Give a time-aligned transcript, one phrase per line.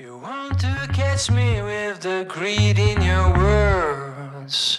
[0.00, 4.78] You want to catch me with the greed in your words.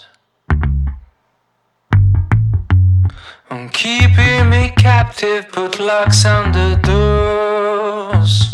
[3.52, 8.50] I'm keeping me captive, put locks on the doors.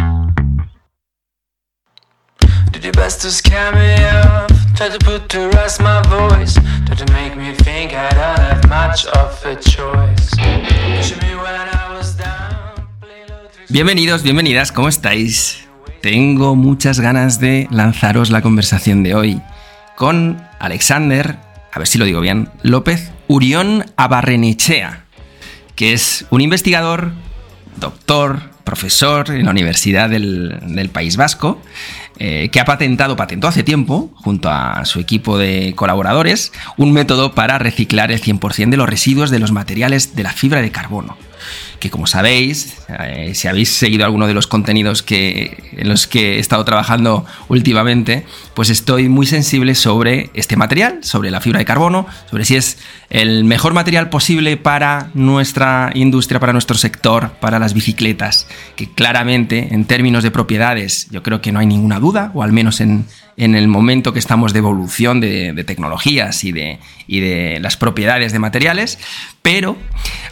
[2.71, 6.55] Did your best to scare me off, try to put to rest my voice,
[6.87, 10.31] try to make me think I don't have much of a choice.
[13.69, 15.64] Bienvenidos, bienvenidas, ¿cómo estáis?
[16.05, 19.41] Tengo muchas ganas de lanzaros la conversación de hoy
[19.95, 21.37] con Alexander,
[21.73, 25.05] a ver si lo digo bien, López Urión Abarrenechea,
[25.73, 27.11] que es un investigador,
[27.77, 31.59] doctor, profesor en la Universidad del, País Vasco,
[32.19, 37.33] eh, que ha patentado, patentó hace tiempo, junto a su equipo de colaboradores, un método
[37.33, 41.17] para reciclar el 100% de los residuos de los materiales de la fibra de carbono
[41.79, 46.35] que como sabéis, eh, si habéis seguido alguno de los contenidos que, en los que
[46.35, 51.65] he estado trabajando últimamente, pues estoy muy sensible sobre este material, sobre la fibra de
[51.65, 52.77] carbono, sobre si es
[53.09, 59.73] el mejor material posible para nuestra industria, para nuestro sector, para las bicicletas, que claramente
[59.73, 63.05] en términos de propiedades yo creo que no hay ninguna duda, o al menos en,
[63.37, 68.31] en el momento que estamos de evolución de, tecnologías y de, y de las propiedades
[68.31, 68.99] de materiales,
[69.41, 69.77] pero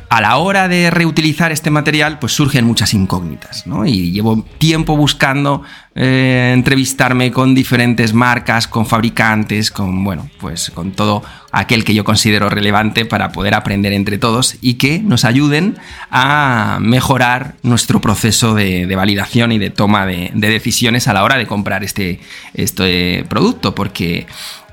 [0.10, 3.86] a la hora de reutilizar este material, pues surgen muchas incógnitas, ¿no?
[3.86, 5.64] Y llevo tiempo buscando
[5.96, 12.04] eh, entrevistarme con diferentes marcas, con fabricantes, con, bueno, pues con todo aquel que yo
[12.04, 15.78] considero relevante para poder aprender entre todos y que nos ayuden
[16.10, 21.38] a mejorar nuestro proceso de, validación y de toma de, de, decisiones a la hora
[21.38, 22.20] de comprar este,
[22.54, 24.26] este producto, porque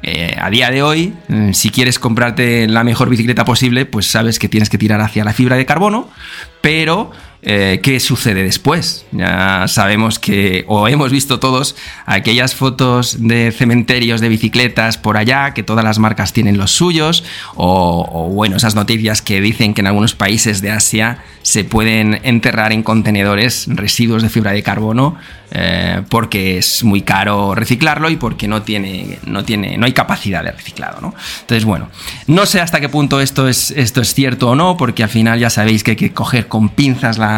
[0.02, 4.38] eh, a día de hoy, eh, si quieres comprarte la mejor bicicleta posible, pues sabes
[4.38, 6.08] que tienes que tirar hacia la fibra de carbono,
[6.62, 7.10] pero
[7.42, 9.06] eh, ¿qué sucede después?
[9.12, 11.74] Ya sabemos que, o hemos visto todos,
[12.04, 17.24] aquellas fotos de cementerios de bicicletas por allá, que todas las marcas tienen los suyos,
[17.54, 22.72] o, bueno, esas noticias que dicen que en algunos países de Asia se pueden enterrar
[22.72, 25.16] en contenedores residuos de fibra de carbono
[25.52, 30.44] eh, porque es muy caro reciclarlo y porque no tiene, no tiene, no hay capacidad
[30.44, 31.14] de reciclado, ¿no?
[31.40, 31.88] Entonces, bueno,
[32.28, 35.40] no sé hasta qué punto esto es, esto es cierto o no, porque al final
[35.40, 37.29] ya sabéis que hay que coger con pinzas la,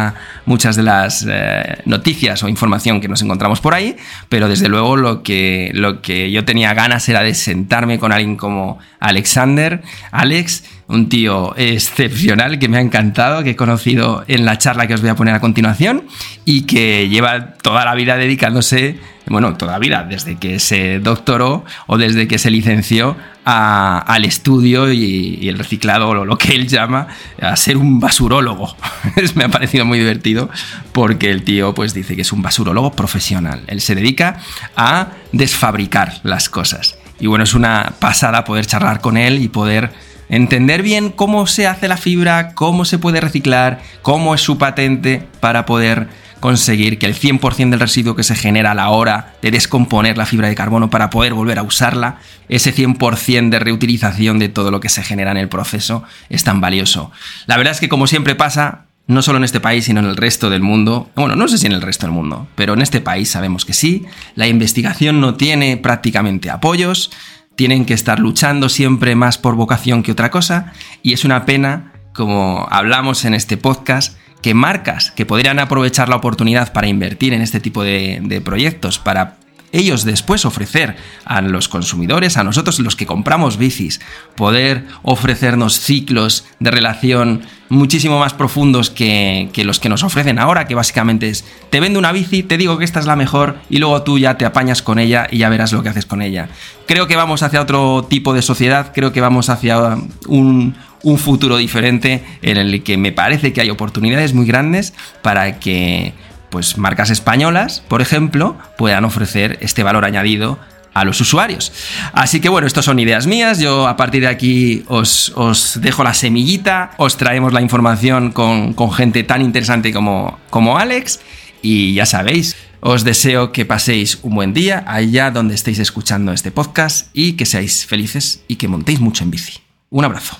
[0.45, 3.95] muchas de las eh, noticias o información que nos encontramos por ahí,
[4.29, 8.35] pero desde luego lo que, lo que yo tenía ganas era de sentarme con alguien
[8.35, 9.81] como Alexander,
[10.11, 14.93] Alex, un tío excepcional que me ha encantado, que he conocido en la charla que
[14.93, 16.03] os voy a poner a continuación
[16.45, 21.63] y que lleva toda la vida dedicándose, bueno, toda la vida, desde que se doctoró
[21.87, 26.67] o desde que se licenció al estudio y, y, el reciclado, o lo que él
[26.67, 27.07] llama,
[27.41, 28.75] a ser un basurólogo.
[29.35, 30.49] me ha parecido muy divertido
[30.91, 33.63] porque el tío pues dice que es un basurólogo profesional.
[33.67, 34.37] Él se dedica
[34.75, 36.97] a desfabricar las cosas.
[37.19, 39.91] Y bueno, es una pasada poder charlar con él y poder
[40.29, 45.27] entender bien cómo se hace la fibra, cómo se puede reciclar, cómo es su patente
[45.39, 46.07] para poder
[46.39, 50.25] conseguir que el 100% del residuo que se genera a la hora de descomponer la
[50.25, 52.17] fibra de carbono para poder volver a usarla,
[52.49, 56.59] ese 100% de reutilización de todo lo que se genera en el proceso es tan
[56.59, 57.11] valioso.
[57.45, 60.17] La verdad es que como siempre pasa, no solo en este país, sino en el
[60.17, 61.09] resto del mundo.
[61.15, 63.73] Bueno, no sé si en el resto del mundo, pero en este país sabemos que
[63.73, 64.05] sí.
[64.35, 67.11] La investigación no tiene prácticamente apoyos,
[67.55, 71.93] tienen que estar luchando siempre más por vocación que otra cosa, y es una pena,
[72.13, 77.41] como hablamos en este podcast, que marcas que podrían aprovechar la oportunidad para invertir en
[77.41, 79.37] este tipo de, proyectos, para
[79.73, 80.95] ellos después ofrecer
[81.25, 83.99] a los consumidores, a nosotros los que compramos bicis,
[84.35, 90.67] poder ofrecernos ciclos de relación muchísimo más profundos que, que, los que nos ofrecen ahora,
[90.67, 93.79] que básicamente es, te vendo una bici, te digo que esta es la mejor y
[93.79, 96.49] luego tú ya te apañas con ella y ya verás lo que haces con ella.
[96.85, 99.97] Creo que vamos hacia otro tipo de sociedad, creo que vamos hacia
[100.27, 105.59] un, un futuro diferente en el que me parece que hay oportunidades muy grandes para
[105.59, 106.13] que
[106.53, 110.59] pues marcas españolas, por ejemplo, puedan ofrecer este valor añadido
[110.93, 111.73] a los usuarios.
[112.13, 113.57] Así que bueno, estas son ideas mías.
[113.57, 118.73] Yo a partir de aquí os, os dejo la semillita, os traemos la información con,
[118.73, 121.21] con gente tan interesante como, como Alex.
[121.63, 126.51] Y ya sabéis, os deseo que paséis un buen día allá donde estéis escuchando este
[126.51, 129.59] podcast y que seáis felices y que montéis mucho en bici.
[129.89, 130.37] Un abrazo.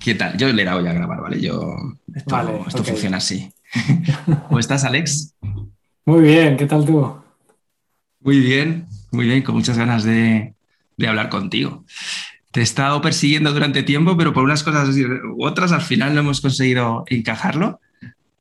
[0.00, 0.36] ¿Qué tal?
[0.36, 1.40] Yo le he dado ya a grabar, ¿vale?
[1.40, 1.76] Yo,
[2.12, 2.92] esto, vale, esto okay.
[2.92, 3.48] funciona así.
[4.48, 5.34] ¿Cómo estás, Alex?
[6.04, 7.14] Muy bien, ¿qué tal tú?
[8.20, 10.54] Muy bien, muy bien, con muchas ganas de,
[10.96, 11.84] de, hablar contigo.
[12.50, 16.20] Te he estado persiguiendo durante tiempo, pero por unas cosas u otras al final no
[16.20, 17.80] hemos conseguido encajarlo.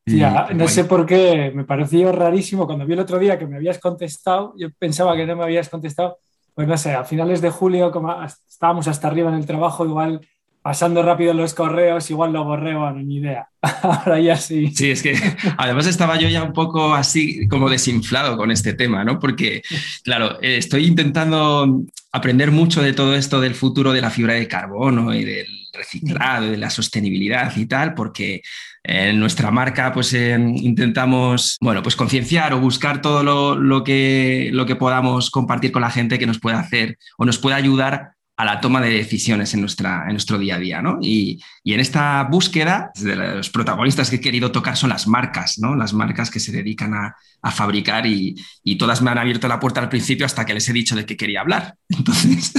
[0.05, 3.57] Ya, no sé por qué, me pareció rarísimo cuando vi el otro día que me
[3.57, 6.19] habías contestado, yo pensaba que no me habías contestado,
[6.55, 10.21] pues no sé, a finales de julio, como estábamos hasta arriba en el trabajo, igual
[10.67, 13.47] pasando rápido los correos, igual lo borré, ni idea.
[13.61, 14.67] Ahora ya sí.
[14.75, 15.15] Sí, es que
[15.57, 19.17] además estaba yo ya un poco así como desinflado con este tema, ¿no?
[19.17, 19.61] Porque,
[20.03, 24.49] claro, eh, estoy intentando aprender mucho de todo esto del futuro de la fibra de
[24.49, 28.41] carbono y del reciclado, de la sostenibilidad y tal, porque
[28.83, 34.49] en nuestra marca pues eh, intentamos, bueno, pues concienciar o buscar todo lo, lo, que,
[34.51, 38.16] lo que podamos compartir con la gente que nos pueda hacer o nos pueda ayudar
[38.37, 40.81] a la toma de decisiones en, nuestra, en nuestro día a día.
[40.81, 40.99] ¿no?
[41.01, 45.75] Y, en esta búsqueda, los protagonistas que he querido tocar son las marcas, ¿no?
[45.75, 47.15] las marcas que se dedican a,
[47.51, 48.35] fabricar y,
[48.77, 51.15] todas me han abierto la puerta al principio hasta que les he dicho de que
[51.15, 51.75] quería hablar.
[51.89, 52.53] Entonces,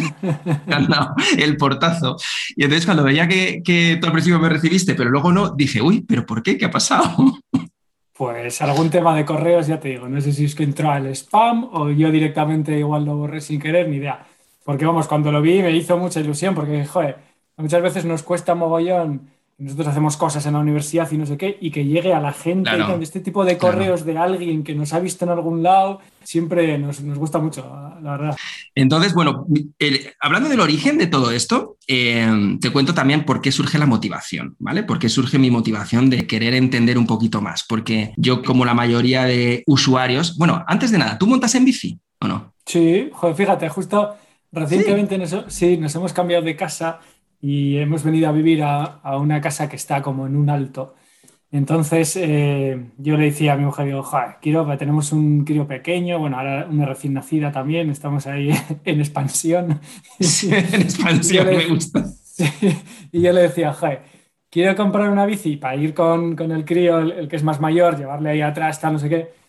[0.66, 2.16] han dado el portazo.
[2.56, 5.82] Y entonces cuando veía que, que tú al principio me recibiste, pero luego no, dije,
[5.82, 6.56] uy, pero ¿por qué?
[6.56, 7.38] ¿Qué ha pasado?
[8.18, 11.06] Pues algún tema de correos, ya te digo, no sé si es que entró al
[11.14, 14.26] spam o yo directamente igual lo borré sin querer, ni idea.
[14.68, 17.16] Porque vamos, cuando lo vi me hizo mucha ilusión, porque, joder,
[17.56, 21.56] muchas veces nos cuesta mogollón, nosotros hacemos cosas en la universidad y no sé qué,
[21.58, 24.92] y que llegue a la gente con este tipo de correos de alguien que nos
[24.92, 27.62] ha visto en algún lado, siempre nos, gusta mucho,
[28.02, 28.36] la verdad.
[28.74, 29.46] Entonces, bueno,
[30.20, 34.54] hablando del origen de todo esto, eh, te cuento también por qué surge la motivación,
[34.58, 34.82] ¿vale?
[34.82, 38.74] Por qué surge mi motivación de querer entender un poquito más, porque yo, como la
[38.74, 42.52] mayoría de usuarios, bueno, antes de nada, ¿tú montas en bici o no?
[42.66, 44.14] Sí, joder, fíjate, justo
[44.52, 45.18] Recientemente
[45.48, 45.76] ¿Sí?
[45.76, 47.00] Nos, hemos cambiado de casa
[47.40, 50.94] y hemos venido a vivir a, una casa que está como en un alto.
[51.50, 54.06] Entonces eh, yo le decía a mi mujer, digo,
[54.40, 58.50] quiero, tenemos un crío pequeño, bueno, ahora una recién nacida también, estamos ahí
[58.84, 59.80] en expansión.
[60.18, 62.04] en expansión me gusta.
[63.12, 64.02] y yo le decía, joder,
[64.50, 67.98] quiero comprar una bici para ir con, el crío, el, el, que es más mayor,
[67.98, 69.47] llevarle ahí atrás, tal, no sé qué.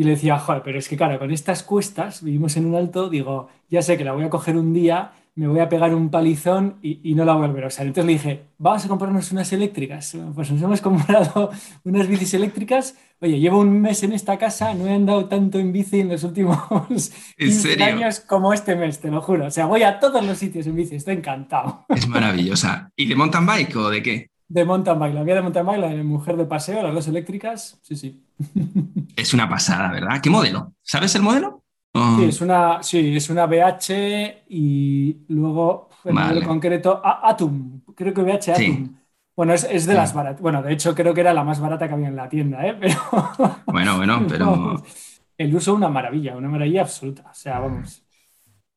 [0.00, 3.10] Y le decía, joder, pero es que claro, con estas cuestas, vivimos en un alto,
[3.10, 6.08] digo, ya sé que la voy a coger un día, me voy a pegar un
[6.08, 7.86] palizón y, no la voy a volver a usar.
[7.86, 10.16] Entonces le dije, vamos a comprarnos unas eléctricas.
[10.34, 11.50] Pues nos hemos comprado
[11.84, 12.96] unas bicis eléctricas.
[13.20, 16.24] Oye, llevo un mes en esta casa, no he andado tanto en bici en los
[16.24, 16.56] últimos
[17.82, 19.48] años como este mes, te lo juro.
[19.48, 21.84] O sea, voy a todos los sitios en bici, estoy encantado.
[21.90, 22.90] Es maravillosa.
[22.96, 24.30] ¿Y de mountain bike o de qué?
[24.50, 27.78] De mountain bike, la de mountain bike, la de mujer de paseo, las dos eléctricas,
[27.82, 28.20] sí, sí.
[29.14, 30.20] Es una pasada, ¿verdad?
[30.20, 30.74] ¿Qué modelo?
[30.82, 31.62] ¿Sabes el modelo?
[31.94, 38.22] Sí, es una, sí, es una BH y luego el modelo concreto Atum, creo que
[38.22, 38.96] BH Atum.
[39.36, 40.40] Bueno, es, de las baratas.
[40.40, 42.76] Bueno, de hecho creo que era la más barata que había en la tienda, ¿eh?
[42.78, 42.94] Pero...
[43.66, 44.82] Bueno, bueno, pero...
[45.38, 47.30] El uso una maravilla, una maravilla absoluta.
[47.30, 48.04] O sea, vamos.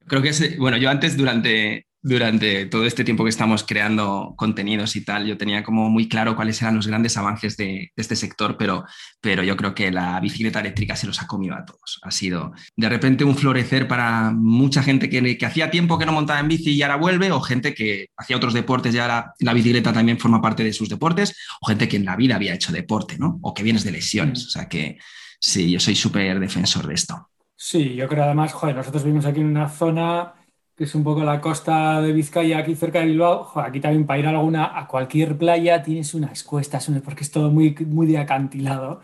[0.05, 4.97] Creo que es, bueno, yo antes durante durante todo este tiempo que estamos creando contenidos
[4.97, 8.57] y tal, yo tenía como muy claro cuáles eran los grandes avances de, este sector,
[8.57, 8.83] pero,
[9.21, 12.00] pero yo creo que la bicicleta eléctrica se los ha comido a todos.
[12.03, 16.11] Ha sido de repente un florecer para mucha gente que, que hacía tiempo que no
[16.11, 19.53] montaba en bici y ahora vuelve, o gente que hacía otros deportes y ahora la
[19.53, 22.73] bicicleta también forma parte de sus deportes, o gente que en la vida había hecho
[22.73, 23.39] deporte, ¿no?
[23.41, 24.45] O que vienes de lesiones.
[24.47, 24.97] O sea que
[25.39, 27.29] sí, yo soy súper defensor de esto.
[27.55, 30.33] Sí, yo creo además, joder, nosotros vivimos aquí en una zona
[30.75, 34.19] que es un poco la costa de Vizcaya, aquí cerca de Bilbao, aquí también para
[34.19, 38.17] ir a alguna, a cualquier playa tienes unas cuestas, porque es todo muy, muy de
[38.17, 39.01] acantilado.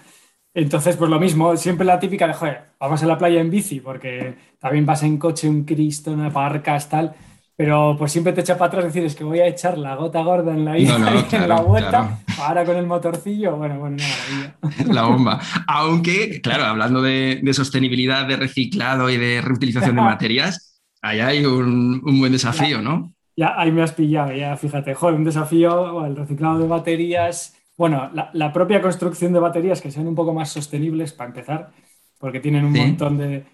[0.53, 3.81] Entonces, pues lo mismo, siempre la típica de, joder, vamos a la playa en bici,
[3.81, 7.15] porque también vas en coche, un Cristo, una barcas, tal,
[7.55, 10.21] pero pues siempre te echa para atrás decir, es que voy a echar la gota
[10.21, 10.95] gorda en la ida
[11.31, 14.93] en la vuelta, ahora con el motorcillo, bueno, bueno, una maravilla.
[14.93, 15.39] La bomba.
[15.67, 20.68] Aunque, claro, hablando de, de sostenibilidad, de reciclado y de reutilización de materias,
[21.01, 23.13] Ahí hay un, buen desafío, ¿no?
[23.35, 28.11] Ya, ahí me has pillado, ya fíjate, joder, un desafío, el reciclado de baterías, bueno,
[28.13, 31.71] la, propia construcción de baterías que sean un poco más sostenibles para empezar,
[32.17, 33.45] porque tienen un montón de,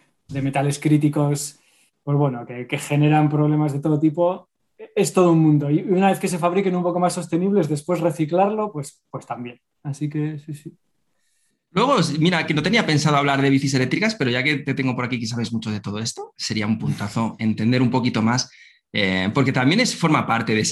[0.42, 1.60] metales críticos,
[2.04, 4.50] pues bueno, que, que, generan problemas de todo tipo,
[4.96, 5.70] es todo un mundo.
[5.70, 9.60] Y una vez que se fabriquen un poco más sostenibles, después reciclarlo, pues, pues también.
[9.84, 10.76] Así que sí, sí.
[11.76, 14.96] Luego, mira, que no tenía pensado hablar de bicis eléctricas, pero ya que te tengo
[14.96, 18.50] por aquí que sabes mucho de todo esto, sería un puntazo entender un poquito más,
[18.94, 20.64] eh, porque también es, forma parte de,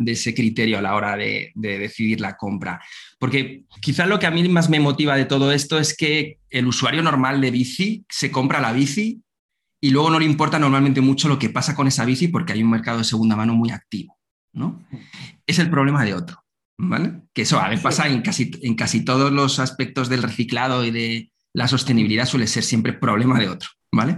[0.00, 2.78] de, ese criterio a la hora de, decidir la compra.
[3.18, 6.66] Porque quizás lo que a mí más me motiva de todo esto es que el
[6.66, 9.22] usuario normal de bici se compra la bici
[9.80, 12.62] y luego no le importa normalmente mucho lo que pasa con esa bici porque hay
[12.62, 14.18] un mercado de segunda mano muy activo.
[14.52, 14.84] ¿no?
[15.46, 16.44] Es el problema de otro.
[17.32, 20.90] Que eso a veces pasa en casi, en casi todos los aspectos del reciclado y
[20.90, 24.16] de la sostenibilidad suele ser siempre problema de otro, ¿vale?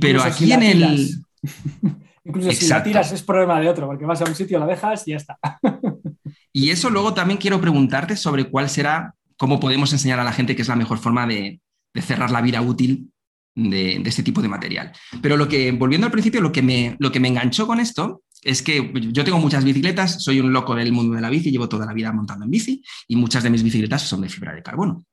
[0.00, 1.10] Pero aquí en el...
[2.24, 5.06] Incluso si la tiras es problema de otro, porque vas a un sitio, la dejas
[5.08, 5.38] y ya está.
[6.52, 10.54] y eso luego también quiero preguntarte sobre cuál será cómo podemos enseñar a la gente
[10.54, 11.60] que es la mejor forma de,
[12.00, 13.10] cerrar la vida útil
[13.56, 14.92] de, este tipo de material.
[15.20, 18.22] Pero lo que, volviendo al principio, lo que, me, lo que me enganchó con esto
[18.42, 21.68] es que yo tengo muchas bicicletas, soy un loco del mundo de la bici, llevo
[21.68, 24.62] toda la vida montando en bici y muchas de mis bicicletas son de fibra de
[24.62, 25.04] carbono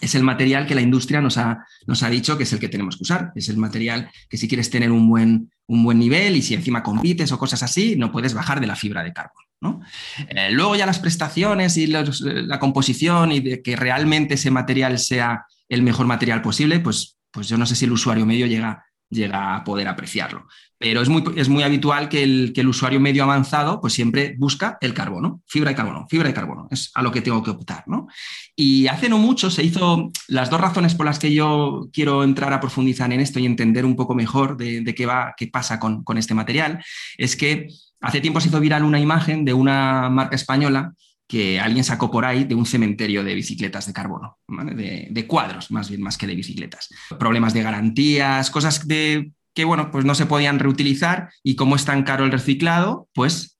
[0.00, 2.68] es el material que la industria nos ha, nos ha, dicho que es el que
[2.68, 3.32] tenemos que usar.
[3.34, 6.82] Es el material que si quieres tener un buen, un buen nivel y si encima
[6.82, 9.46] compites o cosas así, no puedes bajar de la fibra de carbono.
[9.60, 9.80] ¿no?
[10.28, 15.46] Eh, luego ya las prestaciones y la composición y de que realmente ese material sea
[15.68, 19.56] el mejor material posible, pues, pues yo no sé si el usuario medio llega, llega
[19.56, 20.46] a poder apreciarlo.
[20.76, 24.34] Pero es muy, es muy habitual que el, que el, usuario medio avanzado pues siempre
[24.36, 27.50] busca el carbono, fibra de carbono, fibra de carbono, es a lo que tengo que
[27.50, 27.84] optar.
[27.86, 28.08] ¿no?
[28.54, 32.52] Y hace no mucho se hizo, las dos razones por las que yo quiero entrar
[32.52, 36.04] a profundizar en esto y entender un poco mejor de, qué va, qué pasa con,
[36.04, 36.84] con este material,
[37.16, 37.68] es que
[38.00, 40.92] hace tiempo se hizo viral una imagen de una marca española
[41.26, 45.88] que alguien sacó por ahí de un cementerio de bicicletas de carbono, de, cuadros más
[45.88, 46.90] bien, más que de bicicletas.
[47.18, 51.84] Problemas de garantías, cosas de, que bueno, pues no se podían reutilizar y como es
[51.84, 53.58] tan caro el reciclado, pues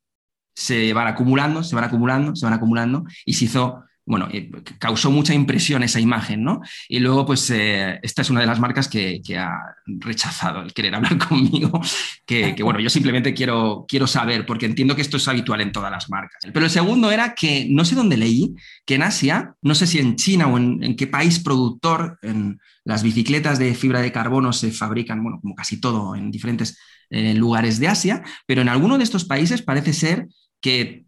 [0.55, 5.11] se van acumulando, se van acumulando, se van acumulando y se hizo bueno, eh, causó
[5.11, 6.61] mucha impresión esa imagen, ¿no?
[6.89, 9.51] Y luego, pues, eh, esta es una de las marcas que, ha
[9.87, 11.81] rechazado el querer hablar conmigo,
[12.27, 15.91] que, bueno, yo simplemente quiero, quiero saber, porque entiendo que esto es habitual en todas
[15.91, 16.43] las marcas.
[16.53, 19.99] Pero el segundo era que, no sé dónde leí, que en Asia, no sé si
[19.99, 24.71] en China o en, qué país productor, en las bicicletas de fibra de carbono se
[24.71, 29.05] fabrican, bueno, como casi todo en diferentes eh, lugares de Asia, pero en alguno de
[29.05, 30.29] estos países parece ser
[30.61, 31.04] que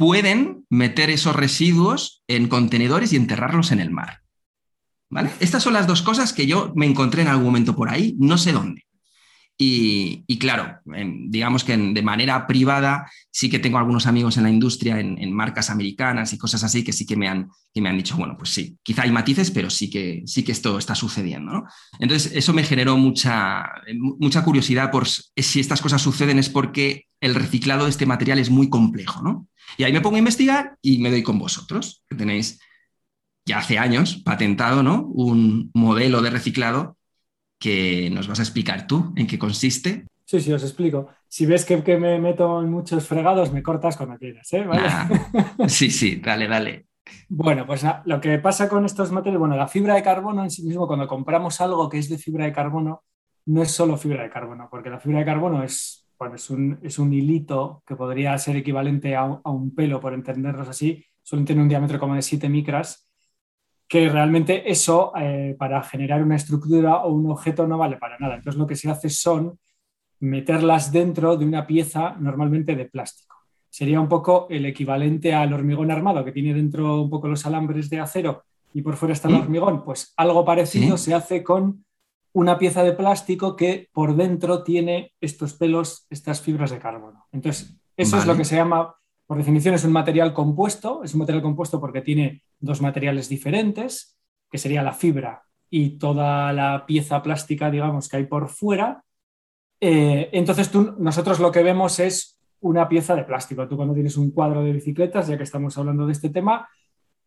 [0.00, 4.22] pueden meter esos residuos en contenedores y enterrarlos en el mar.
[5.10, 5.30] ¿Vale?
[5.40, 8.38] Estas son las dos cosas que yo me encontré en algún momento por ahí, no
[8.38, 8.86] sé dónde.
[9.62, 10.78] Y, claro,
[11.26, 15.68] digamos que de manera privada sí que tengo algunos amigos en la industria, en, marcas
[15.68, 18.48] americanas y cosas así, que sí que me, han, que me han dicho, bueno, pues
[18.48, 21.64] sí, quizá hay matices, pero sí que, sí que esto está sucediendo.
[21.98, 27.34] Entonces, eso me generó mucha, mucha curiosidad por si estas cosas suceden es porque el
[27.34, 29.22] reciclado de este material es muy complejo.
[29.22, 29.46] ¿no?
[29.80, 32.60] Y ahí me pongo a investigar y me doy con vosotros, que tenéis
[33.46, 35.06] ya hace años patentado ¿no?
[35.06, 36.98] un modelo de reciclado
[37.58, 40.04] que nos vas a explicar tú en qué consiste.
[40.26, 41.08] Sí, sí, os explico.
[41.28, 44.52] Si ves que, me meto en muchos fregados, me cortas cuando quieras.
[44.52, 44.66] ¿eh?
[45.68, 46.88] sí, sí, dale, dale.
[47.30, 50.62] Bueno, pues lo que pasa con estos materiales, bueno, la fibra de carbono en sí
[50.62, 53.02] mismo, cuando compramos algo que es de fibra de carbono,
[53.46, 56.78] no es solo fibra de carbono, porque la fibra de carbono es bueno, es un,
[56.82, 61.62] es un hilito que podría ser equivalente a, un pelo, por entenderlos así, suelen tener
[61.62, 63.08] un diámetro como de 7 micras,
[63.88, 68.34] que realmente eso eh, para generar una estructura o un objeto no vale para nada.
[68.36, 69.58] Entonces lo que se hace son
[70.20, 73.36] meterlas dentro de una pieza normalmente de plástico.
[73.70, 77.88] Sería un poco el equivalente al hormigón armado, que tiene dentro un poco los alambres
[77.88, 79.82] de acero y por fuera está el hormigón.
[79.84, 81.82] Pues algo parecido se hace con
[82.32, 87.26] una pieza de plástico que por dentro tiene estos pelos, estas fibras de carbono.
[87.32, 88.94] Entonces, eso es lo que se llama,
[89.26, 91.02] por definición, es un material compuesto.
[91.04, 94.16] Es un material compuesto porque tiene dos materiales diferentes,
[94.50, 99.04] que sería la fibra y toda la pieza plástica, digamos, que hay por fuera.
[99.80, 103.66] Eh, entonces, tú, nosotros lo que vemos es una pieza de plástico.
[103.68, 106.68] Tú cuando tienes un cuadro de bicicletas, ya que estamos hablando de este tema,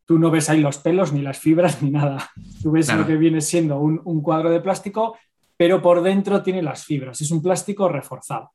[0.05, 2.29] tú no ves ahí los pelos, ni las fibras, ni nada.
[2.61, 5.17] Tú ves lo que viene siendo un, cuadro de plástico,
[5.57, 7.21] pero por dentro tiene las fibras.
[7.21, 8.51] Es un plástico reforzado.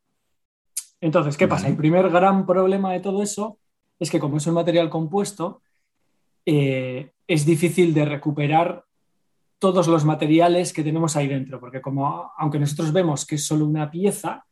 [1.01, 1.69] Entonces, ¿qué pasa?
[1.69, 3.59] El primer gran problema de todo eso
[3.99, 5.63] es que como es un material compuesto,
[6.45, 8.85] eh, es difícil de recuperar
[9.59, 13.67] todos los materiales que tenemos ahí dentro, porque como aunque nosotros vemos que es solo
[13.67, 14.45] una pieza,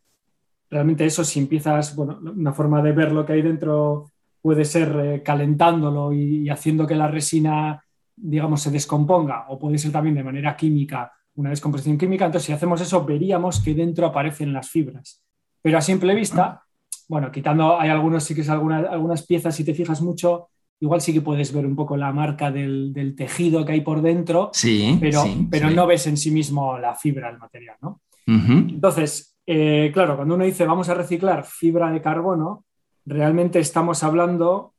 [0.69, 4.11] realmente eso si empiezas, bueno, una forma de ver lo que hay dentro
[4.47, 7.83] puede ser eh, calentándolo y, haciendo que la resina,
[8.15, 12.27] digamos, se descomponga, o puede ser también de manera química, una descomposición química.
[12.27, 15.21] Entonces, si hacemos eso, veríamos que dentro aparecen las fibras.
[15.61, 16.63] Pero a simple vista,
[17.09, 21.01] bueno, quitando, hay algunos, sí que es algunas, algunas piezas, si te fijas mucho, igual
[21.01, 24.97] sí que puedes ver un poco la marca del, tejido que hay por dentro, sí,
[25.01, 28.01] pero, pero no ves en sí mismo la fibra del material, ¿no?
[28.29, 32.66] Entonces, eh, claro, cuando uno dice vamos a reciclar fibra de carbono,
[33.07, 34.75] realmente estamos hablando,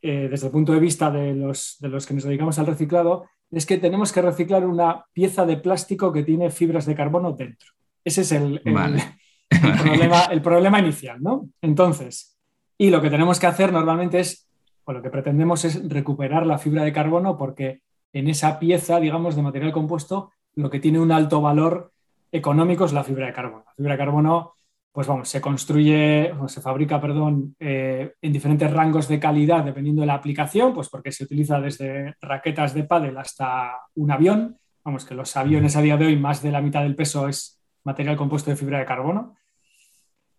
[0.00, 3.26] eh, desde el punto de vista de los, de los que nos dedicamos al reciclado,
[3.50, 7.70] es que tenemos que reciclar una pieza de plástico que tiene fibras de carbono dentro.
[8.04, 11.48] Ese es el, problema, el problema inicial, ¿no?
[11.60, 12.38] Entonces,
[12.78, 14.48] y lo que tenemos que hacer normalmente es,
[14.84, 19.36] o lo que pretendemos es recuperar la fibra de carbono porque en esa pieza, digamos,
[19.36, 21.92] de material compuesto, lo que tiene un alto valor
[22.30, 23.64] económico es la fibra de carbono.
[23.66, 24.54] La fibra de carbono
[24.92, 30.02] pues vamos, se construye, o se fabrica, perdón, eh, en diferentes rangos de calidad dependiendo
[30.02, 34.58] de la aplicación, pues porque se utiliza desde raquetas de pádel hasta un avión.
[34.84, 37.58] Vamos, que los aviones a día de hoy más de la mitad del peso es
[37.84, 39.34] material compuesto de fibra de carbono.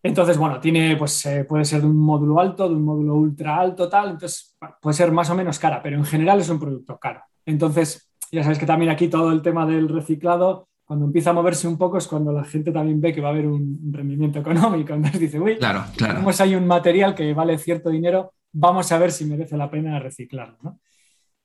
[0.04, 3.58] Entonces, bueno, tiene, pues eh, puede ser de un módulo alto, de un módulo ultra
[3.58, 7.00] alto, tal, entonces puede ser más o menos cara, pero en general es un producto
[7.00, 7.22] caro.
[7.46, 11.68] Entonces, ya sabes que también aquí todo el tema del reciclado cuando empieza a moverse
[11.68, 14.94] un poco es cuando la gente también ve que va a haber un rendimiento económico.
[14.94, 16.20] Entonces dice, uy, claro, claro.
[16.20, 19.98] Como hay un material que vale cierto dinero, vamos a ver si merece la pena
[19.98, 20.78] reciclarlo.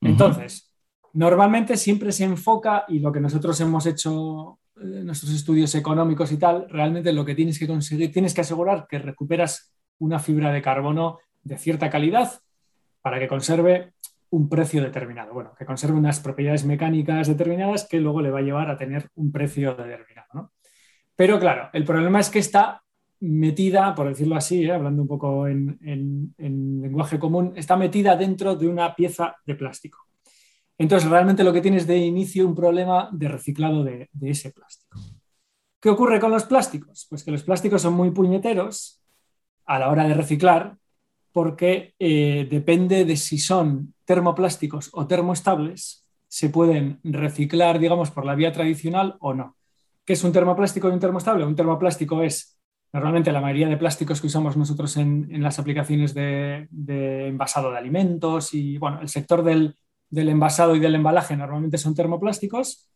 [0.02, 0.70] Entonces,
[1.14, 6.36] normalmente siempre se enfoca, y lo que nosotros hemos hecho en nuestros estudios económicos y
[6.36, 10.60] tal, realmente lo que tienes que conseguir, tienes que asegurar que recuperas una fibra de
[10.60, 12.32] carbono de cierta calidad
[13.00, 13.94] para que conserve
[14.30, 15.32] un precio determinado.
[15.32, 19.08] Bueno, que conserve unas propiedades mecánicas determinadas que luego le va a llevar a tener
[19.14, 20.52] un precio determinado.
[21.16, 22.82] Pero claro, el problema es que está
[23.20, 24.72] metida, por decirlo así, ¿eh?
[24.72, 30.06] hablando un poco en, lenguaje común, está metida dentro de una pieza de plástico.
[30.78, 35.00] Entonces, realmente lo que tienes de inicio un problema de reciclado de ese plástico.
[35.80, 37.06] ¿Qué ocurre con los plásticos?
[37.08, 39.00] Pues que los plásticos son muy puñeteros
[39.66, 40.77] a la hora de reciclar
[41.38, 48.34] porque eh, depende de si son termoplásticos o termoestables, se pueden reciclar, digamos, por la
[48.34, 49.54] vía tradicional o no.
[50.04, 51.44] ¿Qué es un termoplástico y un termoestable?
[51.44, 52.58] Un termoplástico es
[52.92, 56.66] normalmente la mayoría de plásticos que usamos nosotros en, las aplicaciones de,
[57.28, 59.76] envasado de alimentos y, bueno, el sector del,
[60.10, 62.90] del envasado y del embalaje normalmente son termoplásticos,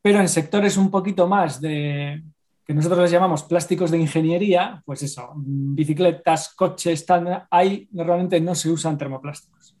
[0.00, 2.22] pero en sectores un poquito más de,
[2.64, 8.54] que nosotros les llamamos plásticos de ingeniería, pues eso, bicicletas, coches, tal, ahí normalmente no
[8.54, 9.76] se usan termoplásticos.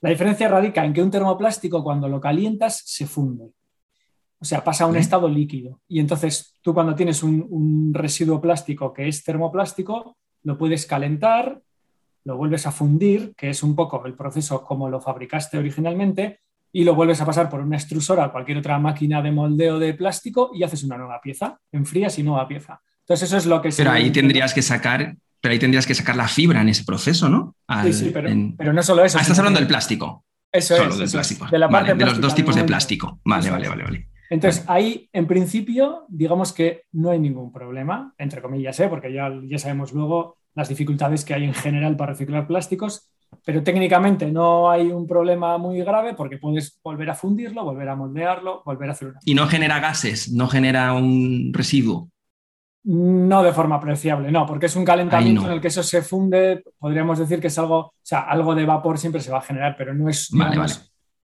[0.00, 3.52] La diferencia radica en que un termoplástico cuando lo calientas se funde.
[4.38, 5.80] O sea, pasa a un estado líquido.
[5.86, 11.62] Y entonces tú cuando tienes un, un, residuo plástico que es termoplástico, lo puedes calentar,
[12.24, 16.40] lo vuelves a fundir, que es un poco el proceso como lo fabricaste originalmente,
[16.72, 19.94] y lo vuelves a pasar por una extrusora o cualquier otra máquina de moldeo de
[19.94, 22.80] plástico y haces una nueva pieza, enfrías y nueva pieza.
[23.00, 23.70] Entonces eso es lo que...
[23.76, 25.16] Pero ahí tendrías que sacar...
[25.40, 27.56] Pero ahí tendrías que sacar la fibra en ese proceso, ¿no?
[27.82, 29.18] sí, sí, pero, no solo eso.
[29.18, 30.24] Ah, estás hablando del plástico.
[30.52, 30.98] Eso solo es.
[30.98, 31.48] del plástico.
[31.50, 33.18] De, la vale, de los dos tipos de plástico.
[33.24, 34.08] Vale, vale, vale, vale.
[34.30, 38.86] Entonces, ahí, en principio, digamos que no hay ningún problema, entre comillas, ¿eh?
[38.88, 43.12] porque ya, ya sabemos luego las dificultades que hay en general para reciclar plásticos,
[43.44, 47.96] pero técnicamente no hay un problema muy grave porque puedes volver a fundirlo, volver a
[47.96, 49.20] moldearlo, volver a hacer una.
[49.24, 50.32] ¿Y no genera gases?
[50.32, 52.10] ¿No genera un residuo?
[52.84, 56.64] No de forma apreciable, no, porque es un calentamiento en el que eso se funde,
[56.78, 59.76] podríamos decir que es algo, o sea, algo de vapor siempre se va a generar,
[59.78, 60.30] pero no es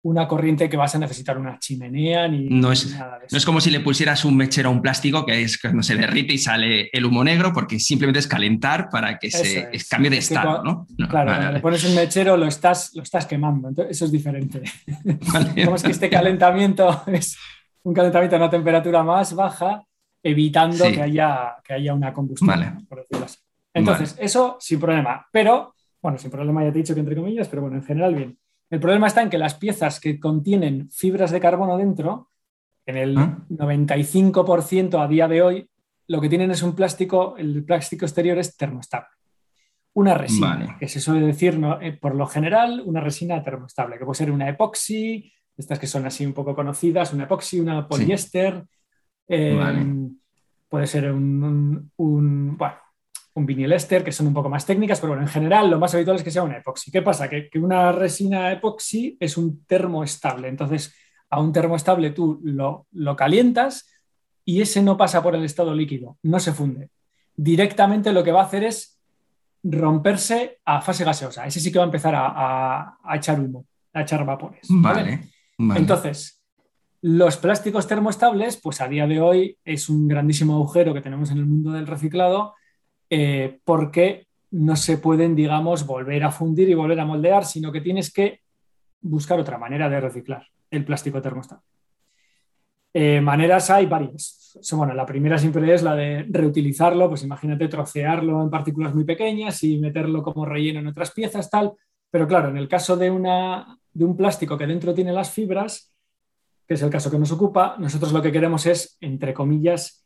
[0.05, 3.35] una corriente que vas a necesitar una chimenea ni, no es, nada de eso.
[3.35, 5.97] No es como si le pusieras un mechero a un plástico que es cuando se
[5.97, 10.19] derrite y sale el humo negro, porque simplemente es calentar para que se cambie de
[10.19, 10.87] estado, ¿no?
[11.09, 14.62] Claro, le pones un mechero lo estás, lo estás quemando, entonces eso es diferente.
[15.55, 17.38] Digamos que este calentamiento es
[17.83, 19.83] un calentamiento a una temperatura más baja,
[20.23, 23.38] evitando que, haya, que haya una combustión, por decirlo así.
[23.73, 27.49] Entonces, eso sin problema, pero, bueno, sin problema ya te he dicho que entre comillas,
[27.49, 28.38] pero bueno, en general bien.
[28.70, 32.31] El problema está en que las piezas que contienen fibras de carbono dentro,
[32.87, 35.05] en el 95% ah.
[35.05, 35.70] a día de hoy,
[36.09, 39.09] lo que tienen es un plástico, el plástico exterior es termoestable.
[39.94, 44.18] Una resina, que se suele decir eh, por lo general una resina termoestable, que puede
[44.18, 48.64] ser una epoxi, estas que son así un poco conocidas, una epoxi, una poliéster,
[49.29, 49.57] eh,
[50.68, 52.74] puede ser un, un, bueno,
[53.35, 55.94] un vinil ester, que son un poco más técnicas, pero bueno, en general lo más
[55.94, 56.90] habitual es que sea una epoxi.
[56.90, 57.29] ¿Qué pasa?
[57.29, 60.49] Que, una resina epoxi es un termoestable.
[60.49, 60.94] Entonces,
[61.31, 63.90] a un termoestable tú lo, lo calientas
[64.44, 66.90] y ese no pasa por el estado líquido, no se funde.
[67.35, 69.01] Directamente lo que va a hacer es
[69.64, 71.47] romperse a fase gaseosa.
[71.47, 74.66] Ese sí que va a empezar a, echar humo, a echar vapores.
[74.70, 75.29] vale.
[75.59, 76.42] Entonces,
[77.01, 81.38] los plásticos termoestables, pues a día de hoy es un grandísimo agujero que tenemos en
[81.38, 82.55] el mundo del reciclado
[83.11, 87.81] eh, porque no se pueden, digamos, volver a fundir y volver a moldear, sino que
[87.81, 88.40] tienes que
[89.01, 91.62] buscar otra manera de reciclar el plástico termostato.
[92.93, 94.57] Eh, maneras hay varias.
[94.73, 99.62] Bueno, la primera siempre es la de reutilizarlo, pues imagínate trocearlo en partículas muy pequeñas
[99.64, 101.73] y meterlo como relleno en otras piezas, tal.
[102.09, 105.93] Pero claro, en el caso de, una, de un plástico que dentro tiene las fibras,
[106.69, 110.04] que es el caso que nos ocupa, nosotros lo que queremos es, entre comillas,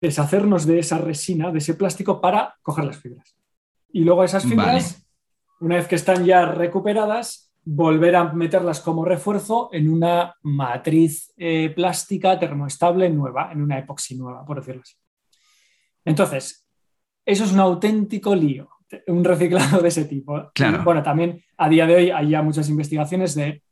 [0.00, 3.36] deshacernos de esa resina, de ese plástico, para coger las fibras.
[3.90, 5.06] Y luego esas fibras,
[5.60, 11.70] una vez que están ya recuperadas, volver a meterlas como refuerzo en una matriz eh,
[11.74, 14.94] plástica termoestable nueva, en una epoxi nueva, por decirlo así.
[16.04, 16.66] Entonces,
[17.26, 18.70] eso es un auténtico lío,
[19.08, 20.50] un reciclado de ese tipo.
[20.54, 20.80] Claro.
[20.80, 23.62] Y, bueno, también a día de hoy hay ya muchas investigaciones de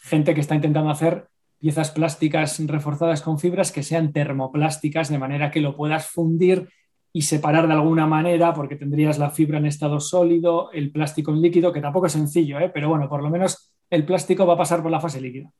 [0.00, 5.50] gente que está intentando hacer piezas plásticas reforzadas con fibras que sean termoplásticas, de manera
[5.50, 6.68] que lo puedas fundir
[7.12, 11.40] y separar de alguna manera, porque tendrías la fibra en estado sólido, el plástico en
[11.40, 12.70] líquido, que tampoco es sencillo, ¿eh?
[12.74, 15.50] pero bueno, por lo menos el plástico va a pasar por la fase líquida.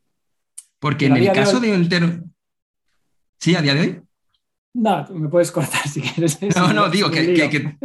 [0.79, 2.23] Porque Pero en el de caso hoy- de un ter-
[3.39, 4.01] Sí, a día de hoy.
[4.77, 6.39] Nada, me puedes cortar si quieres.
[6.57, 7.77] No, no, digo que,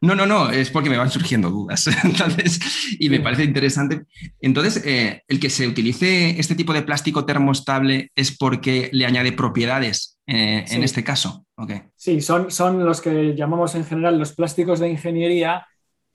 [0.00, 1.88] No, no, no, es porque me van surgiendo dudas.
[2.04, 2.58] Entonces,
[2.98, 4.02] y me parece interesante.
[4.40, 9.32] Entonces, eh, el que se utilice este tipo de plástico termostable es porque le añade
[9.32, 10.76] propiedades eh, Sí.
[10.76, 11.46] en este caso.
[11.56, 11.72] Ok.
[11.94, 15.66] Sí, son, son los que llamamos en general los plásticos de ingeniería,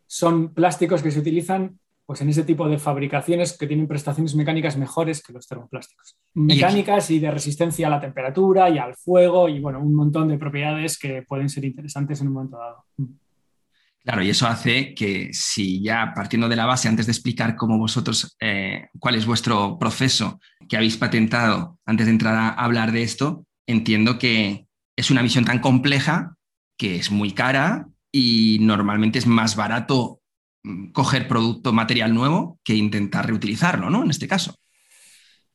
[0.07, 4.77] son plásticos que se utilizan pues, en ese tipo de fabricaciones que tienen prestaciones mecánicas
[4.77, 6.17] mejores que los termoplásticos.
[6.33, 10.37] Mecánicas y de resistencia a la temperatura y al fuego y bueno, un montón de
[10.37, 12.85] propiedades que pueden ser interesantes en un momento dado.
[14.03, 17.77] Claro, y eso hace que si ya partiendo de la base, antes de explicar cómo
[17.77, 20.39] vosotros, eh, cuál es vuestro proceso
[20.69, 24.65] que habéis patentado, antes de entrar a hablar de esto, entiendo que
[24.95, 26.37] es una misión tan compleja
[26.77, 30.26] que es muy cara y normalmente es más barato mm,
[30.93, 34.03] coger producto material nuevo que intentar reutilizarlo, ¿no?
[34.03, 34.56] En este caso.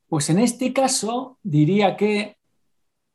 [0.07, 2.37] Pues en este caso diría que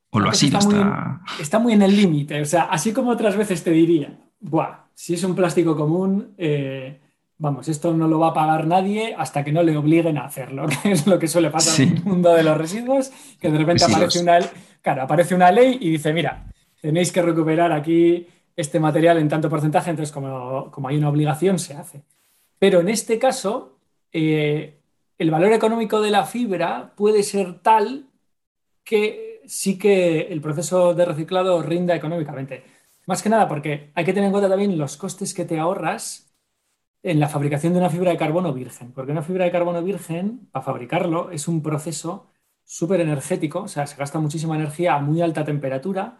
[0.09, 1.21] O lo ha sido está muy hasta...
[1.41, 2.41] está muy en el límite.
[2.41, 6.99] O sea, así como otras veces te diría, Buah, si es un plástico común, eh,
[7.37, 10.65] vamos, esto no lo va a pagar nadie hasta que no le obliguen a hacerlo,
[10.83, 11.83] que es lo que suele pasar Sí.
[11.83, 13.95] en el mundo de los residuos, que de repente Residuos.
[13.95, 14.39] aparece una,
[14.81, 16.47] claro, aparece una ley y dice, mira,
[16.81, 18.25] tenéis que recuperar aquí
[18.57, 22.03] este material en tanto porcentaje, entonces como, como hay una obligación, se hace.
[22.59, 23.77] Pero en este caso,
[24.11, 24.81] eh,
[25.17, 28.07] el valor económico de la fibra puede ser tal
[28.83, 32.63] que sí que el proceso de reciclado rinda económicamente.
[33.05, 36.35] Más que nada porque hay que tener en cuenta también los costes que te ahorras
[37.03, 40.49] en la fabricación de una fibra de carbono virgen, porque una fibra de carbono virgen,
[40.51, 42.27] para fabricarlo, es un proceso
[42.65, 46.17] súper energético, o sea, se gasta muchísima energía a muy alta temperatura.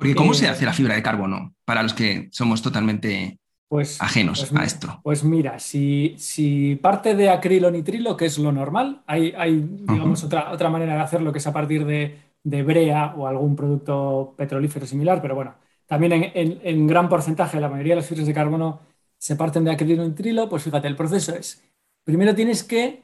[0.00, 1.54] Porque ¿cómo se hace la fibra de carbono?
[1.64, 5.00] Para los que somos totalmente Pues, ajenos pues a esto.
[5.02, 10.50] Pues mira, si, si parte de acrilonitrilo, que es lo normal, hay, hay digamos, otra,
[10.52, 14.86] otra manera de hacerlo que es a partir de, de brea o algún producto petrolífero
[14.86, 15.54] similar, pero bueno,
[15.86, 18.80] también en, en- en gran porcentaje la mayoría de las fibras de carbono
[19.18, 21.62] se parten de acrilonitrilo, pues fíjate, el proceso es,
[22.04, 23.02] primero tienes que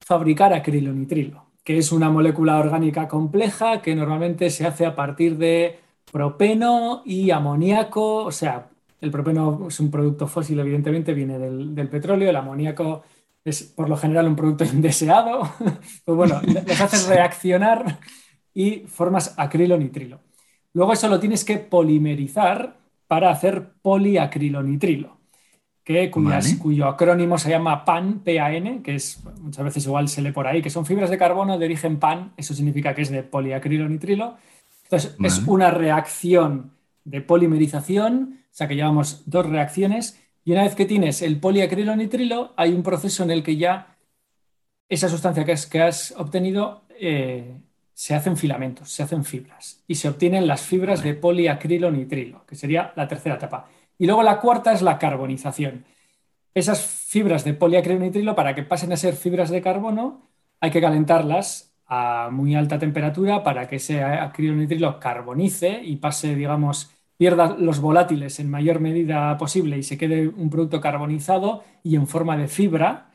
[0.00, 5.78] fabricar acrilonitrilo, que es una molécula orgánica compleja que normalmente se hace a partir de
[6.10, 8.68] propeno y amoníaco, o sea,
[9.00, 13.02] el propeno es un producto fósil, evidentemente, viene del, del petróleo, el amoníaco
[13.44, 15.42] es por lo general un producto indeseado,
[16.04, 17.98] pues bueno, les haces reaccionar
[18.54, 20.20] y formas acrilonitrilo.
[20.74, 25.16] Luego eso lo tienes que polimerizar para hacer poliacrilonitrilo,
[25.84, 26.58] que cuyas- Vale.
[26.58, 30.60] cuyo acrónimo se llama PAN, PAN, que es muchas veces igual se lee por ahí,
[30.60, 34.36] que son fibras de carbono de origen PAN, eso significa que es de poliacrilonitrilo.
[34.90, 36.72] Entonces es una reacción
[37.04, 42.54] de polimerización, o sea que llevamos dos reacciones, y una vez que tienes el poliacrilonitrilo,
[42.56, 43.98] hay un proceso en el que ya
[44.88, 47.60] esa sustancia que has, que has obtenido eh,
[47.92, 52.94] se hacen filamentos, se hacen fibras, y se obtienen las fibras de poliacrilonitrilo, que sería
[52.96, 53.68] la tercera etapa.
[53.98, 55.84] Y luego la cuarta es la carbonización.
[56.54, 60.22] Esas fibras de poliacrilonitrilo, para que pasen a ser fibras de carbono,
[60.60, 66.90] hay que calentarlas a muy alta temperatura para que ese acrilonitrilo carbonice y pase, digamos,
[67.16, 72.06] pierda los volátiles en mayor medida posible y se quede un producto carbonizado y en
[72.06, 73.10] forma de fibra.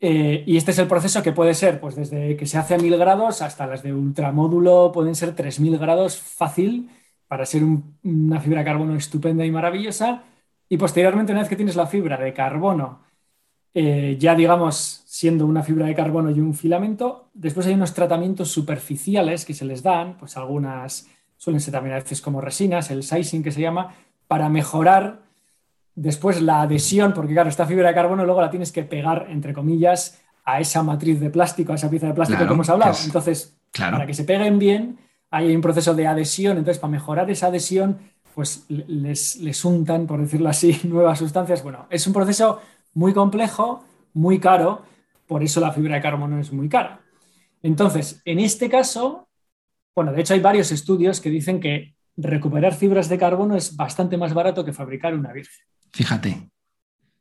[0.00, 2.78] Eh, y este es el proceso que puede ser, pues desde que se hace a
[2.78, 6.90] 1000 grados hasta las de ultramódulo pueden ser 3000 grados fácil
[7.26, 10.24] para ser un- una fibra de carbono estupenda y maravillosa.
[10.68, 13.02] Y posteriormente, una vez que tienes la fibra de carbono,
[13.74, 18.50] eh, ya digamos siendo una fibra de carbono y un filamento, después hay unos tratamientos
[18.50, 23.04] superficiales que se les dan, pues algunas suelen ser también a veces como resinas, el
[23.04, 23.94] sizing que se llama,
[24.26, 25.20] para mejorar
[25.94, 29.52] después la adhesión, porque claro, esta fibra de carbono luego la tienes que pegar, entre
[29.54, 32.90] comillas, a esa matriz de plástico, a esa pieza de plástico Claro, que hemos hablado.
[32.92, 33.92] es- Entonces, Claro.
[33.98, 34.98] para que se peguen bien,
[35.30, 36.58] hay un proceso de adhesión.
[36.58, 37.98] Entonces, para mejorar esa adhesión,
[38.34, 41.62] pues le- les, les untan, por decirlo así, nuevas sustancias.
[41.62, 42.60] Bueno, es un proceso
[42.94, 44.82] muy complejo, muy caro,
[45.26, 47.00] por eso la fibra de carbono es muy cara.
[47.62, 49.28] Entonces, en este caso,
[49.94, 54.16] bueno, de hecho hay varios estudios que dicen que recuperar fibras de carbono es bastante
[54.16, 55.64] más barato que fabricar una virgen.
[55.92, 56.50] Fíjate.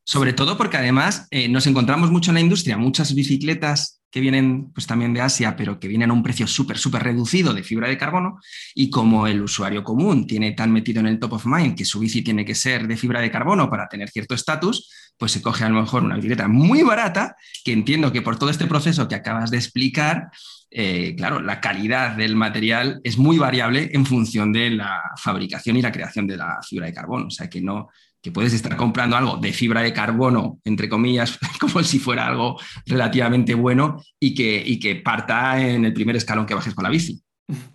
[0.06, 4.72] Sobre todo porque además eh, nos encontramos mucho en la industria, muchas bicicletas que vienen
[4.74, 7.88] pues también de Asia, pero que vienen a un precio súper, súper reducido de fibra
[7.88, 8.38] de carbono.
[8.76, 12.00] Y como el usuario común tiene tan metido en el top of mind que su
[12.00, 15.64] bici tiene que ser de fibra de carbono para tener cierto estatus, pues se coge
[15.64, 19.16] a lo mejor una bicicleta muy barata, que entiendo que por todo este proceso que
[19.16, 20.30] acabas de explicar,
[20.70, 25.82] eh, claro, la calidad del material es muy variable en función de la fabricación y
[25.82, 27.28] la creación de la fibra de carbono.
[27.28, 27.90] O sea que no,
[28.24, 32.60] que puedes estar comprando algo de fibra de carbono, entre comillas, como si fuera algo
[32.86, 36.90] relativamente bueno y que, y que parta en el primer escalón que bajes con la
[36.90, 37.22] bici.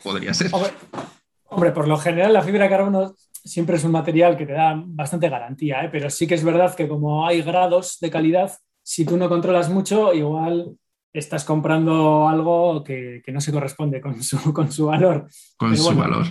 [0.02, 0.50] Podría ser.
[1.50, 4.74] Hombre, por lo general la fibra de carbono siempre es un material que te da
[4.86, 5.88] bastante garantía, ¿eh?
[5.90, 9.70] pero sí que es verdad que como hay grados de calidad, si tú no controlas
[9.70, 10.76] mucho, igual
[11.12, 15.28] estás comprando algo que, no se corresponde con su, con su valor.
[15.56, 16.26] Con su valor.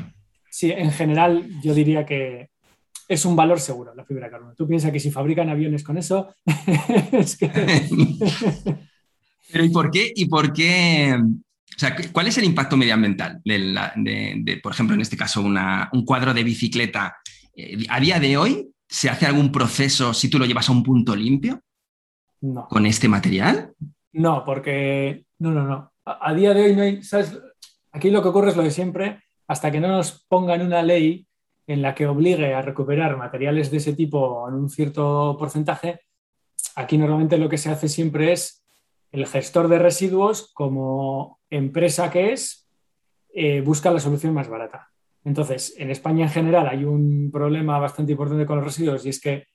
[0.49, 2.49] Sí, en general yo diría que,
[3.07, 4.55] es un valor seguro la fibra de carbono.
[4.55, 6.33] Tú piensas que si fabrican aviones con eso,
[7.11, 7.49] es que...
[9.49, 10.11] Pero ¿y por qué?
[10.13, 11.17] ¿Y por qué?
[11.77, 16.33] O sea, ¿cuál es el impacto medioambiental de, por ejemplo, en este caso, un cuadro
[16.33, 17.17] de bicicleta?
[17.55, 20.81] Eh, ¿A día de hoy se hace algún proceso si tú lo llevas a un
[20.81, 21.61] punto limpio?
[22.41, 22.67] No.
[22.67, 23.73] ¿Con este material?
[24.11, 25.91] No, porque no, no, no.
[26.03, 27.37] A, a día de hoy no hay, ¿sabes?
[27.91, 31.27] Aquí lo que ocurre es lo de siempre, hasta que no nos pongan una ley
[31.67, 35.99] en la que obligue a recuperar materiales de ese tipo en un cierto porcentaje,
[36.75, 38.63] aquí normalmente lo que se hace siempre es
[39.11, 42.67] el gestor de residuos, como empresa que es,
[43.33, 44.89] eh, busca la solución más barata.
[45.23, 49.19] Entonces, en España en general hay un problema bastante importante con los residuos y es
[49.19, 49.45] que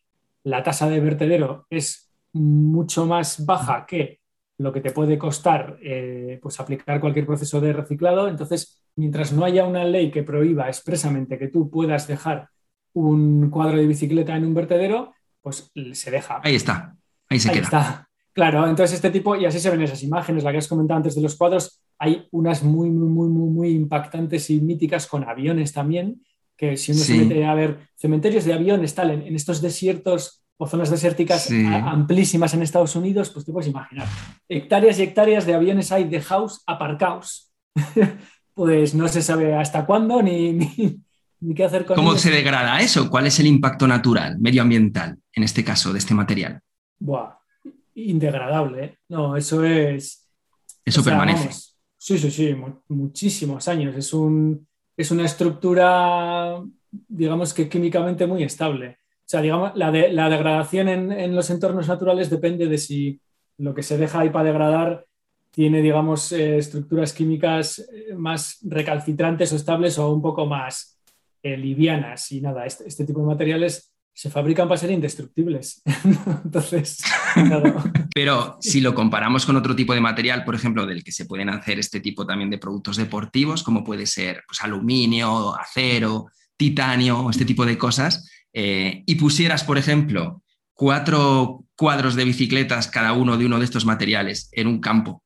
[0.44, 4.20] la tasa de vertedero es mucho más baja que
[4.58, 8.28] lo que te puede costar eh, pues aplicar cualquier proceso de reciclado.
[8.28, 12.48] Entonces, mientras no haya una ley que prohíba expresamente que tú puedas dejar
[12.92, 16.40] un cuadro de bicicleta en un vertedero, pues se deja.
[16.44, 16.94] Ahí está,
[17.28, 17.64] ahí se ahí queda.
[17.64, 18.08] Está.
[18.32, 21.14] Claro, entonces este tipo, y así se ven esas imágenes, la que has comentado antes
[21.14, 25.72] de los cuadros, hay unas muy, muy, muy, muy, muy impactantes y míticas con aviones
[25.72, 26.22] también,
[26.56, 30.66] que si uno se mete a ver cementerios de aviones, tal, en, estos desiertos o
[30.66, 34.06] zonas desérticas amplísimas en Estados Unidos, pues te puedes imaginar.
[34.48, 37.52] Hectáreas y hectáreas de aviones hay de house aparcados.
[38.54, 40.52] pues no se sabe hasta cuándo ni,
[41.40, 43.10] ni, qué hacer con ¿Cómo se degrada eso?
[43.10, 46.60] ¿Cuál es el impacto natural, medioambiental, en este caso, de este material?
[46.98, 47.41] Buah,
[47.94, 48.84] indegradable.
[48.84, 48.98] ¿eh?
[49.08, 50.28] No, eso es...
[50.84, 51.50] Eso permanece.
[51.96, 52.56] sí, sí, sí,
[52.88, 53.94] muchísimos años.
[53.96, 58.98] Es, un, es una estructura, digamos que químicamente muy estable.
[59.20, 63.20] O sea, digamos, la, de, la degradación en, en los entornos naturales depende de si
[63.58, 65.06] lo que se deja ahí para degradar
[65.52, 70.98] tiene, digamos, eh, estructuras químicas eh, más recalcitrantes o estables o un poco más
[71.42, 72.32] eh, livianas.
[72.32, 75.82] Y nada, este, este, tipo de materiales se fabrican para ser indestructibles.
[76.44, 77.02] Entonces,
[78.14, 81.48] Pero si lo comparamos con otro tipo de material, por ejemplo, del que se pueden
[81.48, 87.44] hacer este tipo también de productos deportivos, como puede ser pues, aluminio, acero, titanio, este
[87.44, 90.42] tipo de cosas, y pusieras, por ejemplo,
[90.74, 95.22] cuatro cuadros de bicicletas cada uno de uno de estos materiales en un campo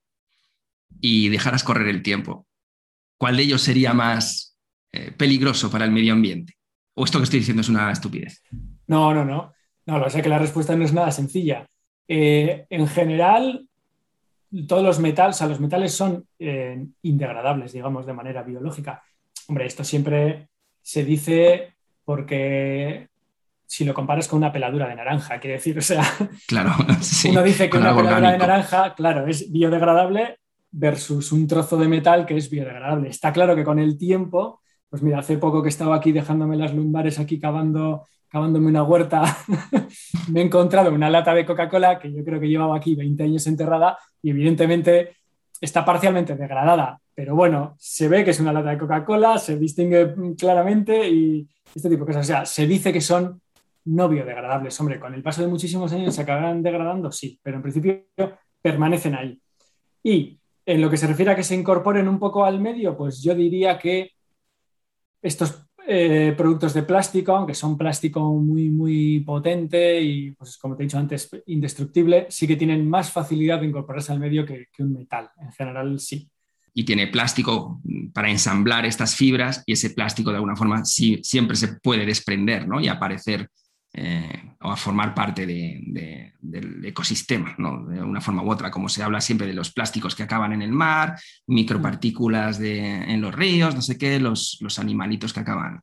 [1.00, 2.46] y dejaras correr el tiempo,
[3.18, 4.56] ¿cuál de ellos sería más
[4.92, 6.54] eh, peligroso para el medio ambiente?
[6.94, 8.42] ¿O esto que estoy diciendo es una estupidez?
[8.86, 9.52] No, no, no.
[9.84, 11.66] No, lo sé que la respuesta no es nada sencilla.
[12.08, 13.66] Eh, en general,
[14.66, 19.02] todos los metales, o los metales son eh, indegradables, digamos, de manera biológica.
[19.48, 20.48] Hombre, esto siempre
[20.82, 23.08] se dice porque
[23.66, 26.04] si lo comparas con una peladura de naranja, quiere decir, o sea,
[26.46, 26.72] claro,
[27.28, 30.38] uno dice que una peladura de naranja, claro, es biodegradable
[30.70, 33.08] versus un trozo de metal que es biodegradable.
[33.08, 36.74] Está claro que con el tiempo, pues mira, hace poco que estaba aquí dejándome las
[36.74, 39.36] lumbares aquí cavando, cavándome una huerta,
[40.30, 43.46] me he encontrado una lata de Coca-Cola que yo creo que llevaba aquí 20 años
[43.46, 45.16] enterrada y evidentemente
[45.60, 50.14] está parcialmente degradada, pero bueno, se ve que es una lata de Coca-Cola, se distingue
[50.36, 52.26] claramente y este tipo de cosas.
[52.26, 53.40] O sea, se dice que son
[53.86, 54.78] no biodegradables.
[54.80, 58.04] Hombre, con el paso de muchísimos años se acabarán degradando, sí, pero en principio
[58.60, 59.40] permanecen ahí.
[60.02, 63.22] Y en lo que se refiere a que se incorporen un poco al medio, pues
[63.22, 64.12] yo diría que
[65.22, 70.82] estos eh, productos de plástico, aunque son plástico muy, muy potente y, pues, como te
[70.82, 74.94] he dicho antes, indestructible, sí que tienen más facilidad de incorporarse al medio que, un
[74.94, 75.30] metal.
[75.40, 76.28] En general, sí.
[76.74, 77.80] Y tiene plástico
[78.12, 82.66] para ensamblar estas fibras y ese plástico de alguna forma sí, siempre se puede desprender
[82.66, 82.80] ¿no?
[82.80, 83.48] y aparecer
[83.98, 87.86] eh, o a formar parte del ecosistema, ¿no?
[87.86, 90.60] de una forma u otra, como se habla siempre de los plásticos que acaban en
[90.60, 95.80] el mar, micropartículas en los ríos, no sé qué, los, los animalitos que acaban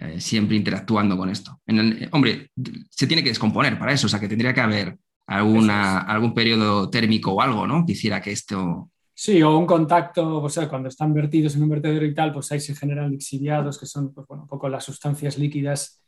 [0.00, 1.60] eh, siempre interactuando con esto.
[1.64, 2.50] En el, hombre,
[2.90, 4.98] se tiene que descomponer para eso, o sea que tendría que haber
[5.28, 7.86] alguna, algún periodo térmico o algo, ¿no?
[7.86, 8.90] Que hiciera que esto...
[9.14, 12.50] Sí, o un contacto, o sea, cuando están vertidos en un vertedero y tal, pues
[12.50, 16.02] ahí se generan lixiviados, que son pues, bueno, un poco las sustancias líquidas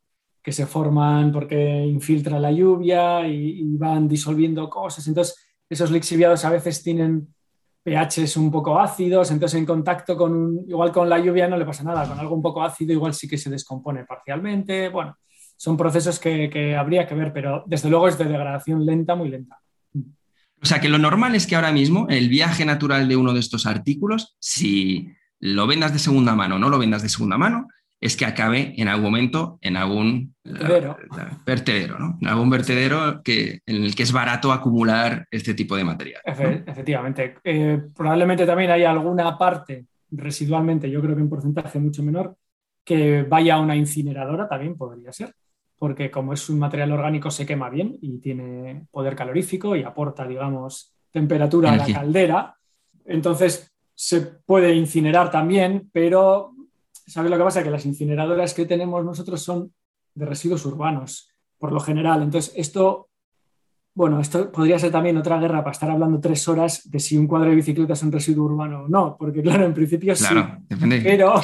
[0.44, 5.08] que se forman porque infiltra la lluvia y, van disolviendo cosas.
[5.08, 7.34] Entonces, esos lixiviados a veces tienen
[7.82, 11.82] pHs un poco ácidos, entonces en contacto con, igual con la lluvia no le pasa
[11.82, 15.16] nada, con algo un poco ácido igual sí que se descompone parcialmente, bueno,
[15.56, 19.58] son procesos que, habría que ver, pero desde luego es de degradación lenta, muy lenta.
[19.94, 23.40] O sea que lo normal es que ahora mismo el viaje natural de uno de
[23.40, 25.08] estos artículos, si
[25.40, 27.68] lo vendas de segunda mano o no lo vendas de segunda mano,
[28.04, 30.34] es que acabe en algún momento en algún
[31.46, 32.18] vertedero, ¿no?
[32.20, 36.20] En algún vertedero que, en el que es barato acumular este tipo de material.
[36.26, 37.36] efectivamente.
[37.42, 42.36] Eh, probablemente también hay alguna parte residualmente, yo creo que un porcentaje mucho menor,
[42.84, 45.32] que vaya a una incineradora, también podría ser,
[45.78, 50.28] porque como es un material orgánico se quema bien y tiene poder calorífico y aporta,
[50.28, 52.54] digamos, temperatura a la caldera.
[53.06, 56.53] Entonces se puede incinerar también, pero
[57.06, 57.62] ¿Sabes lo que pasa?
[57.62, 59.72] Que las incineradoras que tenemos nosotros son
[60.14, 62.22] de residuos urbanos, por lo general.
[62.22, 63.08] Entonces, esto,
[63.94, 67.26] bueno, esto podría ser también otra guerra para estar hablando tres horas de si un
[67.26, 70.34] cuadro de bicicleta es un residuo urbano o no, porque claro, en principio sí.
[70.68, 71.34] Depende, pero,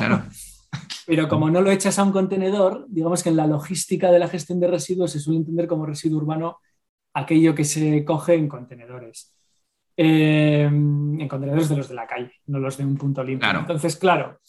[1.07, 4.29] pero como no lo echas a un contenedor, digamos que en la logística de la
[4.29, 6.59] gestión de residuos se suele entender como residuo urbano
[7.13, 9.35] aquello que se coge en contenedores.
[9.97, 13.51] Eh, en contenedores de los de la calle, no los de un punto limpio.
[13.51, 14.41] Entonces, claro,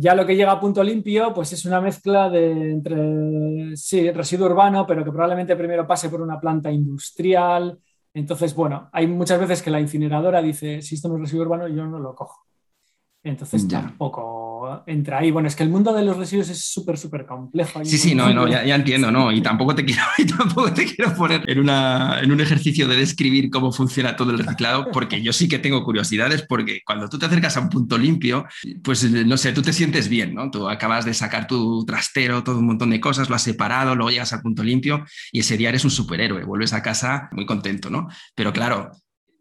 [0.00, 4.46] ya lo que llega a punto limpio, pues es una mezcla de entre, sí, residuo
[4.46, 7.76] urbano, pero que probablemente primero pase por una planta industrial.
[8.14, 11.66] Entonces, bueno, hay muchas veces que la incineradora dice, si esto no es residuo urbano,
[11.66, 12.46] yo no lo cojo.
[13.24, 14.47] Entonces tampoco
[14.86, 15.30] entra ahí.
[15.30, 17.84] Bueno, es que el mundo de los residuos es súper, súper complejo.
[17.84, 19.32] Sí, sí, no, no ya, entiendo, ¿no?
[19.32, 22.96] Y tampoco te quiero, y tampoco te quiero poner en, una, en un ejercicio de
[22.96, 27.18] describir cómo funciona todo el reciclado, porque yo sí que tengo curiosidades, porque cuando tú
[27.18, 28.46] te acercas a un punto limpio,
[28.82, 30.50] pues no sé, tú te sientes bien, ¿no?
[30.50, 34.10] Tú acabas de sacar tu trastero, todo un montón de cosas, lo has separado, luego
[34.10, 37.90] llegas al punto limpio y ese día eres un superhéroe, vuelves a casa muy contento,
[37.90, 38.08] ¿no?
[38.34, 38.92] Pero claro,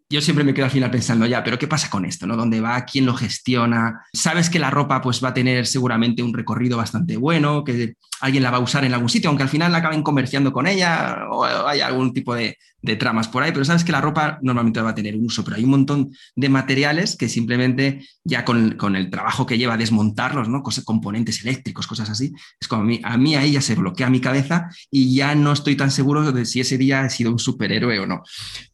[0.09, 2.25] yo siempre me quedo al final pensando ya, pero ¿qué pasa con esto?
[2.25, 2.37] ¿no?
[2.37, 2.85] ¿Dónde va?
[2.85, 4.05] ¿Quién lo gestiona?
[4.13, 8.43] Sabes que la ropa pues va a tener seguramente un recorrido bastante bueno, que alguien
[8.43, 11.27] la va a usar en algún sitio, aunque al final la acaben comerciando con ella
[11.29, 12.57] o haya algún tipo de,
[12.95, 15.57] tramas por ahí, pero sabes que la ropa normalmente va a tener un uso, pero
[15.57, 20.63] hay un montón de materiales que simplemente ya con, el trabajo que lleva desmontarlos, ¿no?
[20.63, 24.09] Cosas, componentes eléctricos, cosas así, es como a mí, a mí ahí ya se bloquea
[24.09, 27.39] mi cabeza y ya no estoy tan seguro de si ese día he sido un
[27.39, 28.23] superhéroe o no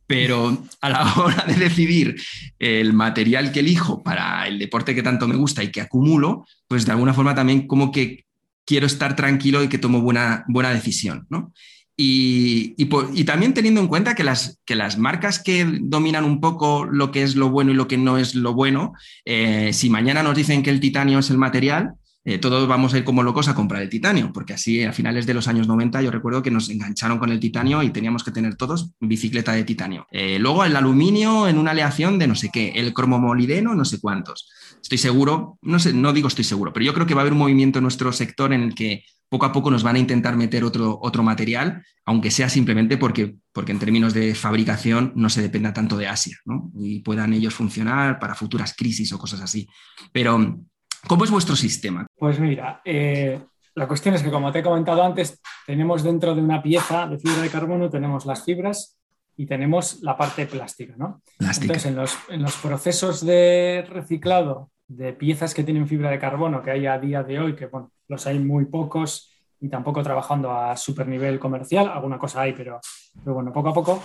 [0.05, 2.15] pero a la hora de decidir
[2.59, 6.85] el material que elijo para el deporte que tanto me gusta y que acumulo, pues
[6.85, 8.25] de alguna forma también como que
[8.65, 11.51] quiero estar tranquilo y que tomo buena, buena decisión, ¿no?
[11.95, 12.85] Y,
[13.25, 17.23] también teniendo en cuenta que las, que las marcas que dominan un poco lo que
[17.23, 18.93] es lo bueno y lo que no es lo bueno,
[19.25, 21.93] eh, si mañana nos dicen que el titanio es el material,
[22.25, 25.25] eh, todos vamos a ir como locos a comprar el titanio, porque así a finales
[25.25, 28.31] de los años 90 yo recuerdo que nos engancharon con el titanio y teníamos que
[28.31, 30.07] tener todos bicicleta de titanio.
[30.09, 33.99] Eh, luego el aluminio en una aleación de no sé qué, el cromomolideno, no sé
[33.99, 34.49] cuántos.
[34.81, 37.33] Estoy seguro, no sé, no digo estoy seguro, pero yo creo que va a haber
[37.33, 39.03] un movimiento en nuestro sector en el que
[39.33, 43.37] poco a poco nos van a intentar meter otro, otro material, aunque sea simplemente porque,
[43.51, 46.69] porque en términos de fabricación no se dependa tanto de Asia, ¿no?
[46.75, 49.67] Y puedan ellos funcionar para futuras crisis o cosas así.
[50.11, 50.59] Pero
[51.07, 52.05] ¿Cómo es vuestro sistema?
[52.15, 53.41] Pues mira, eh,
[53.73, 57.17] la cuestión es que como te he comentado antes, tenemos dentro de una pieza de
[57.17, 58.99] fibra de carbono, tenemos las fibras
[59.35, 61.23] y tenemos la parte plástica, ¿no?
[61.39, 66.61] Entonces, en los, en los, procesos de reciclado de piezas que tienen fibra de carbono
[66.61, 70.51] que hay a día de hoy, que bueno, los hay muy pocos y tampoco trabajando
[70.51, 72.81] a super nivel comercial, alguna cosa hay, pero,
[73.23, 74.03] bueno, poco a poco,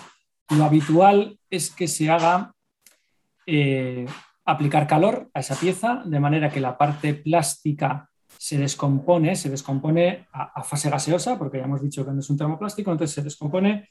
[0.50, 2.52] lo habitual es que se haga
[3.44, 4.06] eh,
[4.44, 8.08] aplicar calor a esa pieza de manera que la parte plástica
[8.38, 12.38] se descompone, se descompone a, fase gaseosa, porque ya hemos dicho que no es un
[12.38, 13.88] termoplástico, entonces se descompone,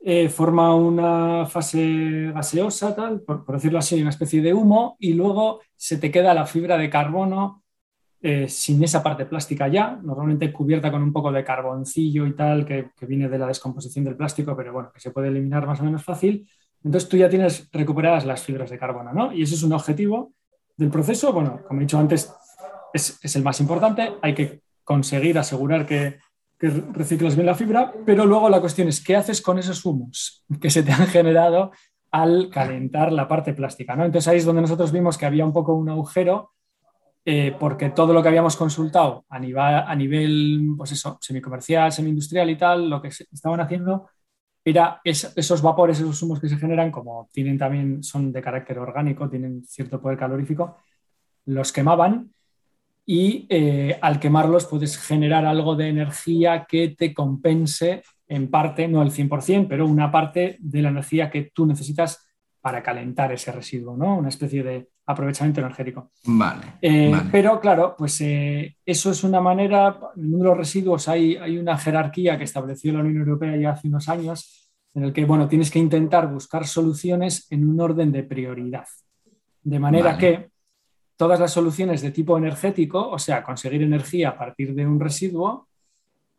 [0.00, 5.60] eh, forma una fase gaseosa, tal, por, decirlo así, una especie de humo, y luego
[5.76, 7.63] se te queda la fibra de carbono
[8.26, 12.64] eh, sin esa parte plástica ya, normalmente cubierta con un poco de carboncillo y tal,
[12.64, 15.84] que, viene de la descomposición del plástico, pero bueno, que se puede eliminar más o
[15.84, 16.46] menos fácil
[16.84, 19.32] entonces tú ya tienes recuperadas las fibras de carbono, ¿no?
[19.32, 20.34] Y ese es un objetivo
[20.76, 21.32] del proceso.
[21.32, 22.32] Bueno, como he dicho antes,
[22.92, 24.12] es, el más importante.
[24.20, 26.18] Hay que conseguir asegurar que,
[26.58, 30.44] que, reciclas bien la fibra, pero luego la cuestión es qué haces con esos humos
[30.60, 31.72] que se te han generado
[32.10, 34.04] al calentar la parte plástica, ¿no?
[34.04, 36.52] Entonces ahí es donde nosotros vimos que había un poco un agujero
[37.24, 42.56] eh, porque todo lo que habíamos consultado a nivel, a nivel pues semicomercial, semi-industrial y
[42.56, 44.10] tal, lo que estaban haciendo
[44.64, 49.28] era esos vapores, esos humos que se generan, como tienen también, son de carácter orgánico,
[49.28, 50.78] tienen cierto poder calorífico,
[51.46, 52.30] los quemaban
[53.06, 59.02] y eh, al quemarlos puedes generar algo de energía que te compense en parte, no
[59.02, 62.26] el 100%, pero una parte de la energía que tú necesitas
[62.62, 64.16] para calentar ese residuo, ¿no?
[64.16, 66.10] Una especie de aprovechamiento energético.
[66.24, 66.74] Vale.
[66.80, 71.08] Eh, pero claro, pues eh, eso es una manera, en el mundo de los residuos
[71.08, 75.12] hay, hay una jerarquía que estableció la Unión Europea ya hace unos años, en el
[75.12, 78.86] que, bueno, tienes que intentar buscar soluciones en un orden de prioridad.
[79.62, 80.50] De manera que
[81.16, 85.68] todas las soluciones de tipo energético, o sea, conseguir energía a partir de un residuo,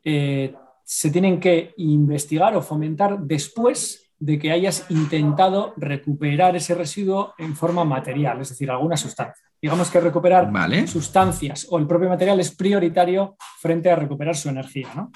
[0.04, 0.54] eh,
[0.84, 7.56] se tienen que investigar o fomentar después de que hayas intentado recuperar ese residuo en
[7.56, 9.44] forma material, es decir, alguna sustancia.
[9.62, 10.50] Digamos que recuperar
[10.88, 15.08] sustancias o el propio material es prioritario frente a recuperar su energía.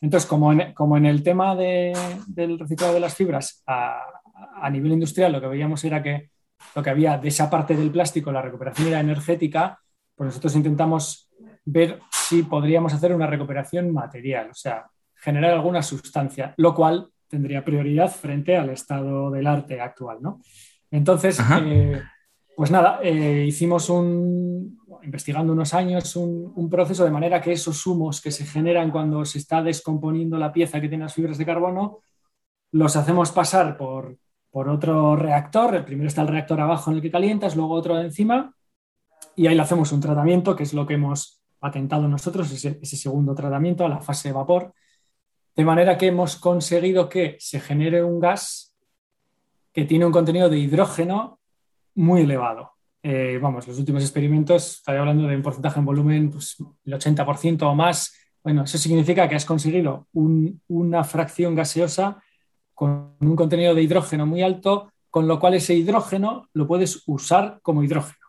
[0.00, 4.02] Entonces, como en, como en, el tema del reciclado de las fibras a,
[4.60, 6.30] a nivel industrial, lo que veíamos era que
[6.74, 9.80] lo que había de esa parte del plástico, la recuperación era energética,
[10.14, 11.30] pues nosotros intentamos
[11.64, 17.64] ver si podríamos hacer una recuperación material, o sea, generar alguna sustancia, lo cual tendría
[17.64, 20.40] prioridad frente al estado del arte actual, ¿no?
[20.90, 22.02] Entonces, eh,
[22.56, 28.20] pues nada, eh, hicimos un, investigando unos años, un, proceso de manera que esos humos
[28.20, 32.00] que se generan cuando se está descomponiendo la pieza que tiene las fibras de carbono,
[32.72, 34.16] los hacemos pasar por,
[34.50, 35.74] por otro reactor.
[35.74, 38.54] El primero está el reactor abajo en el que calientas, luego otro encima,
[39.34, 42.96] y ahí le hacemos un tratamiento, que es lo que hemos patentado nosotros, ese, ese
[42.96, 44.72] segundo tratamiento a la fase de vapor
[45.56, 48.74] de manera que hemos conseguido que se genere un gas
[49.72, 51.40] que tiene un contenido de hidrógeno
[51.94, 52.72] muy elevado.
[53.02, 57.62] Eh, vamos, los últimos experimentos, estoy hablando de un porcentaje en volumen, pues el 80%
[57.62, 58.14] o más.
[58.42, 62.22] Bueno, eso significa que has conseguido una fracción gaseosa
[62.74, 67.60] con un contenido de hidrógeno muy alto, con lo cual ese hidrógeno lo puedes usar
[67.62, 68.26] como hidrógeno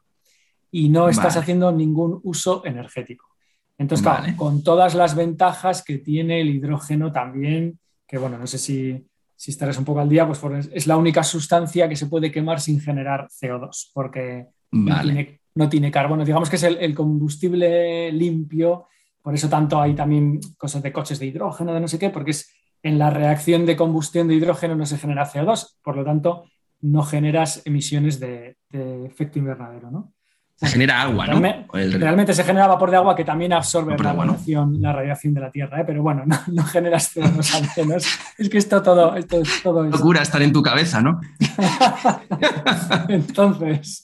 [0.72, 3.37] y no estás haciendo ningún uso energético.
[3.78, 8.58] Entonces, claro, con todas las ventajas que tiene el hidrógeno también, que bueno, no sé
[8.58, 9.06] si,
[9.46, 12.80] estarás un poco al día, pues es la única sustancia que se puede quemar sin
[12.80, 16.26] generar CO2, porque no, tiene, carbono.
[16.26, 18.88] Digamos que es el, combustible limpio,
[19.22, 22.32] por eso tanto hay también cosas de coches de hidrógeno, de no sé qué, porque
[22.32, 22.52] es
[22.82, 26.46] en la reacción de combustión de hidrógeno no se genera CO2, por lo tanto
[26.82, 30.14] no generas emisiones de, de efecto invernadero, ¿no?
[30.58, 31.40] Se genera agua, ¿no?
[31.72, 35.52] Realmente, se genera vapor de agua que también absorbe la, radiación, la radiación de la
[35.52, 35.84] Tierra, ¿eh?
[35.86, 38.08] pero bueno, no, no generas CO2 al menos.
[38.40, 41.22] Es que esto todo, esto es todo Locura estar en tu cabeza, ¿no?
[43.08, 44.04] Entonces,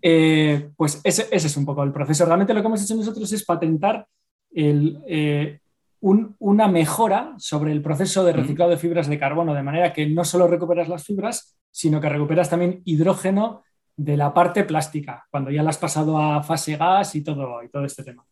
[0.00, 2.24] eh, pues ese, es un poco el proceso.
[2.24, 4.06] Realmente lo que hemos hecho nosotros es patentar
[4.54, 5.58] eh,
[6.00, 10.24] una mejora sobre el proceso de reciclado de fibras de carbono, de manera que no
[10.24, 13.64] solo recuperas las fibras, sino que recuperas también hidrógeno
[13.96, 17.68] de la parte plástica, cuando ya la has pasado a fase gas y todo, y
[17.68, 18.24] todo este tema.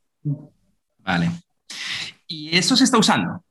[0.98, 1.30] Vale.
[2.26, 3.44] ¿Y eso se está usando?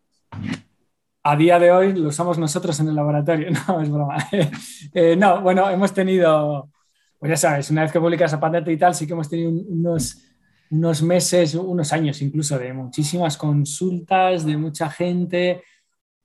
[1.24, 4.18] A día de hoy lo usamos nosotros en el laboratorio, no, es broma.
[4.93, 6.70] Eh, no, bueno, hemos tenido,
[7.18, 9.51] pues ya sabes, una vez que publicas a patente y tal, sí que hemos tenido
[9.51, 10.18] unos,
[10.72, 15.64] unos meses, unos años incluso de muchísimas consultas, de mucha gente.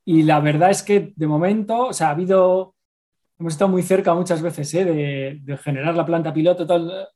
[0.05, 2.76] Y la verdad es que de momento, o sea, ha habido
[3.39, 4.84] hemos estado muy cerca muchas veces ¿eh?
[4.84, 6.66] de, generar la planta piloto.
[6.66, 7.09] Tal.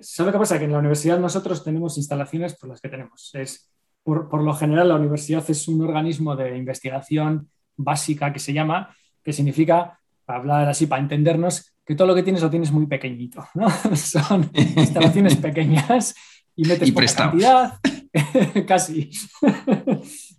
[0.00, 0.58] ¿Sabe qué pasa?
[0.58, 3.30] Que en la universidad nosotros tenemos instalaciones por las que tenemos.
[3.34, 3.70] Es,
[4.02, 9.32] por, lo general, la universidad es un organismo de investigación básica que se llama, que
[9.32, 13.46] significa, para hablar así, para entendernos, que todo lo que tienes lo tienes muy pequeñito.
[13.94, 16.14] Son instalaciones pequeñas
[16.56, 17.80] y metes poca cantidad,
[18.66, 19.10] casi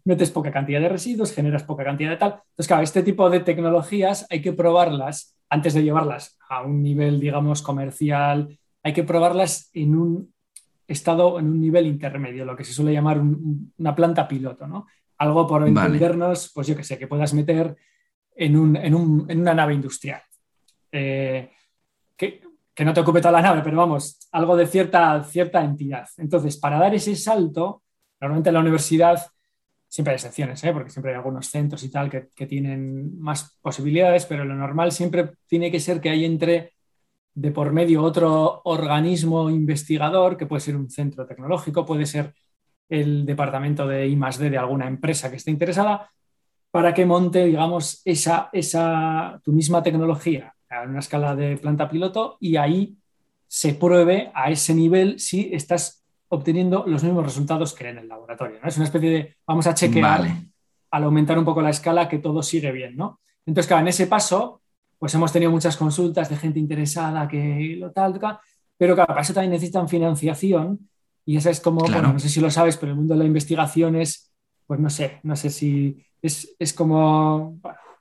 [0.05, 2.31] metes poca cantidad de residuos, generas poca cantidad de tal.
[2.31, 7.19] Entonces, claro, este tipo de tecnologías hay que probarlas antes de llevarlas a un nivel,
[7.19, 10.33] digamos, comercial, hay que probarlas en un
[10.87, 14.87] estado, en un nivel intermedio, lo que se suele llamar una planta piloto, ¿no?
[15.17, 17.75] Algo por entendernos, pues yo que sé, que puedas meter
[18.35, 20.21] en, una nave industrial.
[20.91, 21.49] Eh,
[22.15, 22.41] que,
[22.83, 26.07] no te ocupe toda la nave, pero vamos, algo de cierta, cierta entidad.
[26.17, 27.83] Entonces, para dar ese salto,
[28.19, 29.25] normalmente la universidad
[29.95, 30.73] Siempre hay excepciones, ¿eh?
[30.73, 35.29] porque siempre hay algunos centros y tal que, tienen más posibilidades, pero lo normal siempre
[35.47, 36.73] tiene que ser que hay entre
[37.33, 42.33] de por medio otro organismo investigador, que puede ser un centro tecnológico, puede ser
[42.89, 46.11] el departamento de I de alguna empresa que esté interesada,
[46.71, 52.35] para que monte, digamos, esa, esa, tu misma tecnología a una escala de planta piloto
[52.41, 52.97] y ahí
[53.47, 56.04] se pruebe a ese nivel si estás
[56.35, 58.59] obteniendo los mismos resultados que en el laboratorio.
[58.61, 58.67] ¿no?
[58.67, 60.21] Es una especie de, vamos a chequear
[60.91, 63.19] al aumentar un poco la escala que todo sigue bien, ¿no?
[63.45, 64.61] Entonces, claro, en ese paso,
[64.97, 68.39] pues hemos tenido muchas consultas de gente interesada que lo tal, tal
[68.77, 70.89] pero claro, para eso también necesitan financiación
[71.25, 73.25] y esa es como, bueno, no sé si lo sabes, pero el mundo de la
[73.25, 74.31] investigación es,
[74.67, 77.59] pues no sé, no sé si es, es como,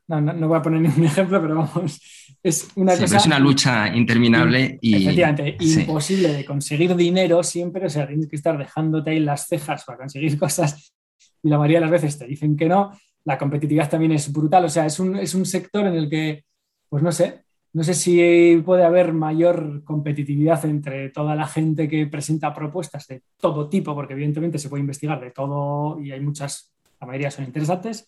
[0.09, 2.01] no, no, voy a poner ningún ejemplo, pero vamos,
[2.45, 3.17] es una cosa...
[3.17, 5.03] Es una lucha interminable y...
[5.03, 9.83] Efectivamente, imposible de conseguir dinero siempre, o sea, tienes que estar dejándote ahí las cejas
[9.85, 10.95] para conseguir cosas
[11.43, 12.93] y la mayoría de las veces te dicen que no.
[13.25, 16.45] La competitividad también es brutal, o sea, es un, es un sector en el que,
[16.91, 22.07] pues no sé, no sé si puede haber mayor competitividad entre toda la gente que
[22.07, 26.75] presenta propuestas de todo tipo, porque evidentemente se puede investigar de todo y hay muchas,
[27.01, 28.07] la mayoría son interesantes.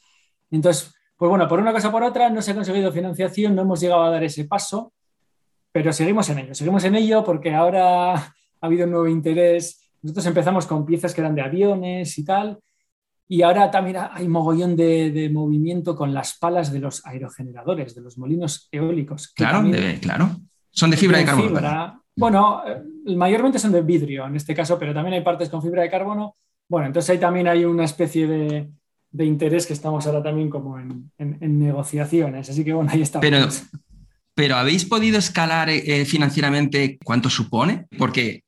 [0.50, 3.62] Entonces, pues bueno, por una cosa o por otra no se ha conseguido financiación, no
[3.62, 4.92] hemos llegado a dar ese paso,
[5.72, 9.90] pero seguimos en ello, seguimos en ello porque ahora ha habido un nuevo interés.
[10.02, 12.58] Nosotros empezamos con piezas que eran de aviones y tal,
[13.28, 18.18] y ahora también hay mogollón de, movimiento con las palas de los aerogeneradores, de los
[18.18, 19.28] molinos eólicos.
[19.28, 19.68] Claro,
[20.00, 20.30] claro.
[20.70, 22.04] Son de fibra de, carbono.
[22.14, 22.82] Bueno, eh,
[23.16, 26.36] mayormente son de vidrio en este caso, pero también hay partes con fibra de carbono.
[26.68, 28.70] Bueno, entonces ahí también hay una especie de,
[29.24, 31.10] interés que estamos ahora también como en,
[31.58, 32.50] negociaciones.
[32.50, 33.22] Así que bueno, ahí estamos.
[33.22, 33.48] Pero,
[34.34, 37.86] pero ¿habéis podido escalar eh, financieramente cuánto supone?
[37.98, 38.44] Porque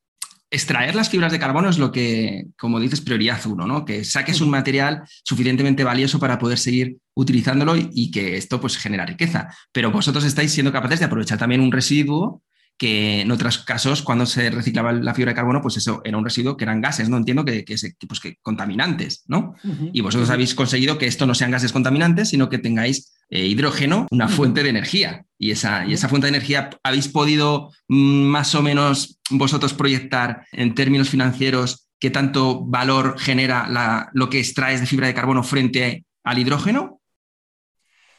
[0.51, 3.85] extraer las fibras de carbono es lo que, como dices, prioridad uno, ¿no?
[3.85, 9.05] Que saques un material suficientemente valioso para poder seguir utilizándolo y, que esto pues genera
[9.05, 9.53] riqueza.
[9.71, 12.41] Pero vosotros estáis siendo capaces de aprovechar también un residuo
[12.79, 16.23] que en otros casos, cuando se reciclaba la fibra de carbono, pues eso era un
[16.23, 17.17] residuo que eran gases, ¿no?
[17.17, 17.75] Entiendo que, que,
[18.07, 19.53] pues que contaminantes, ¿no?
[19.91, 24.07] Y vosotros habéis conseguido que esto no sean gases contaminantes, sino que tengáis eh, hidrógeno,
[24.11, 25.25] una fuente de energía.
[25.37, 30.45] Y esa, y esa fuente de energía, ¿habéis podido mm, más o menos vosotros proyectar
[30.53, 36.05] en términos financieros qué tanto valor genera lo que extraes de fibra de carbono frente
[36.23, 37.01] al hidrógeno?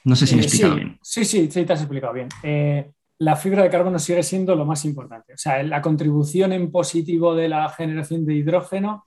[0.04, 0.98] No sé si me he eh, explicado bien.
[1.00, 2.28] Sí, sí, sí, te has explicado bien.
[2.42, 2.90] Eh,
[3.20, 5.34] la fibra de carbono sigue siendo lo más importante.
[5.34, 9.06] O sea, la contribución en positivo de la generación de hidrógeno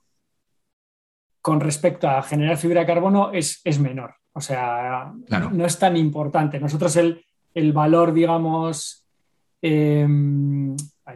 [1.42, 4.14] con respecto a generar fibra de carbono es, es menor.
[4.32, 5.12] O sea,
[5.52, 6.60] no es tan importante.
[6.60, 9.04] Nosotros el, el valor, digamos,
[9.60, 10.06] eh,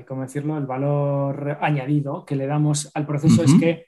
[0.07, 0.59] ¿cómo decirlo?
[0.59, 3.87] El valor añadido que le damos al proceso es que,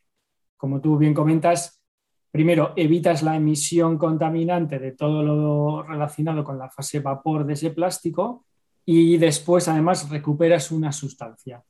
[0.56, 1.82] como tú bien comentas,
[2.30, 7.70] primero evitas la emisión contaminante de todo lo relacionado con la fase vapor de ese
[7.70, 8.44] plástico
[8.84, 11.62] y después además recuperas una sustancia.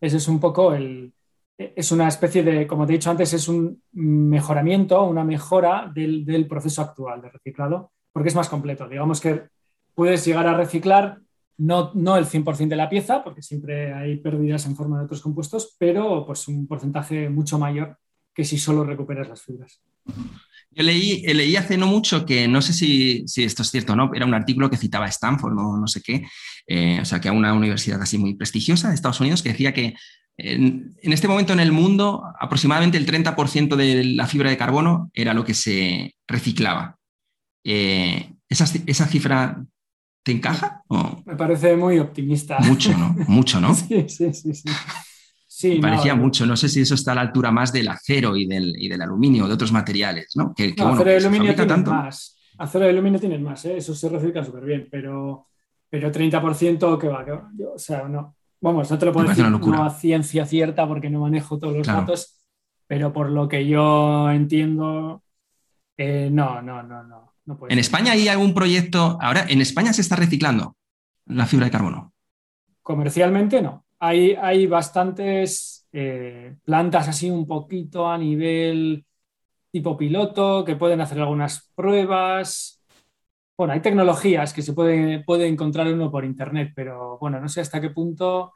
[0.00, 1.12] Ese es un poco el,
[1.56, 6.46] es una especie de, como te he dicho antes, es un mejoramiento, una mejora del,
[6.48, 8.88] proceso actual de reciclado, porque es más completo.
[8.88, 9.48] Digamos que
[9.94, 11.20] puedes llegar a reciclar
[11.56, 15.20] no, no el 100% de la pieza, porque siempre hay pérdidas en forma de otros
[15.20, 17.98] compuestos, pero pues un porcentaje mucho mayor
[18.34, 19.80] que si solo recuperas las fibras.
[20.76, 24.10] Yo leí, leí hace no mucho que, no sé si, esto es cierto o no,
[24.14, 26.26] era un artículo que citaba Stanford o no, sé qué,
[26.66, 29.72] eh, o sea, que a una universidad así muy prestigiosa de Estados Unidos, que decía
[29.72, 29.94] que
[30.36, 35.32] en, este momento en el mundo aproximadamente el 30% de la fibra de carbono era
[35.32, 36.98] lo que se reciclaba.
[37.64, 39.64] Eh, ¿esa, ¿Esa cifra
[40.24, 40.82] te encaja?
[41.24, 42.58] Me parece muy optimista.
[42.60, 43.14] Mucho, ¿no?
[43.28, 43.74] Mucho, ¿no?
[43.74, 44.54] sí, sí, sí.
[44.54, 44.68] sí.
[45.56, 46.46] Sí, parecía mucho.
[46.46, 49.00] No sé si eso está a la altura más del acero y del, y del
[49.00, 50.52] aluminio, de otros materiales, ¿no?
[50.52, 52.36] Que, acero y aluminio tienen más.
[52.58, 53.76] Acero y aluminio tienen más, ¿eh?
[53.76, 55.46] eso se recicla súper bien, pero,
[55.88, 57.48] pero 30% que va, que va.
[57.72, 58.34] o sea, no.
[58.60, 62.40] Vamos, no te lo puedo decir a ciencia cierta porque no manejo todos los datos,
[62.88, 65.22] pero por lo que yo entiendo,
[65.96, 67.32] eh, no, no, no, no.
[67.68, 69.18] ¿En España hay algún proyecto?
[69.20, 70.76] Ahora, ¿en España se está reciclando
[71.26, 72.12] la fibra de carbono?
[72.82, 79.04] Comercialmente no hay, bastantes eh, plantas así un poquito a nivel
[79.70, 82.82] tipo piloto que pueden hacer algunas pruebas.
[83.56, 87.60] Bueno, hay tecnologías que se puede, puede encontrar uno por internet, pero bueno, no sé
[87.60, 88.52] hasta qué punto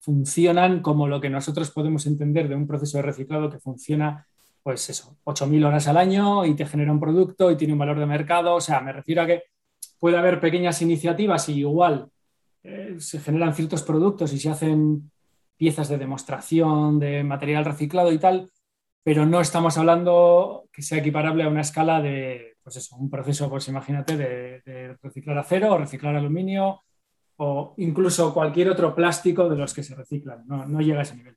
[0.00, 4.26] funcionan como lo que nosotros podemos entender de un proceso de reciclado que funciona,
[4.62, 7.98] pues eso, 8.000 horas al año y te genera un producto y tiene un valor
[8.00, 8.54] de mercado.
[8.56, 9.44] O sea, me refiero a que
[9.98, 12.11] puede haber pequeñas iniciativas y igual
[12.64, 15.10] eh, se generan ciertos productos y se hacen
[15.56, 18.50] piezas de demostración de material reciclado y tal,
[19.02, 23.50] pero no estamos hablando que sea equiparable a una escala de, pues eso, un proceso,
[23.50, 26.82] pues imagínate, de, reciclar acero o reciclar aluminio
[27.36, 30.44] o incluso cualquier otro plástico de los que se reciclan.
[30.46, 31.36] No, llega a ese nivel.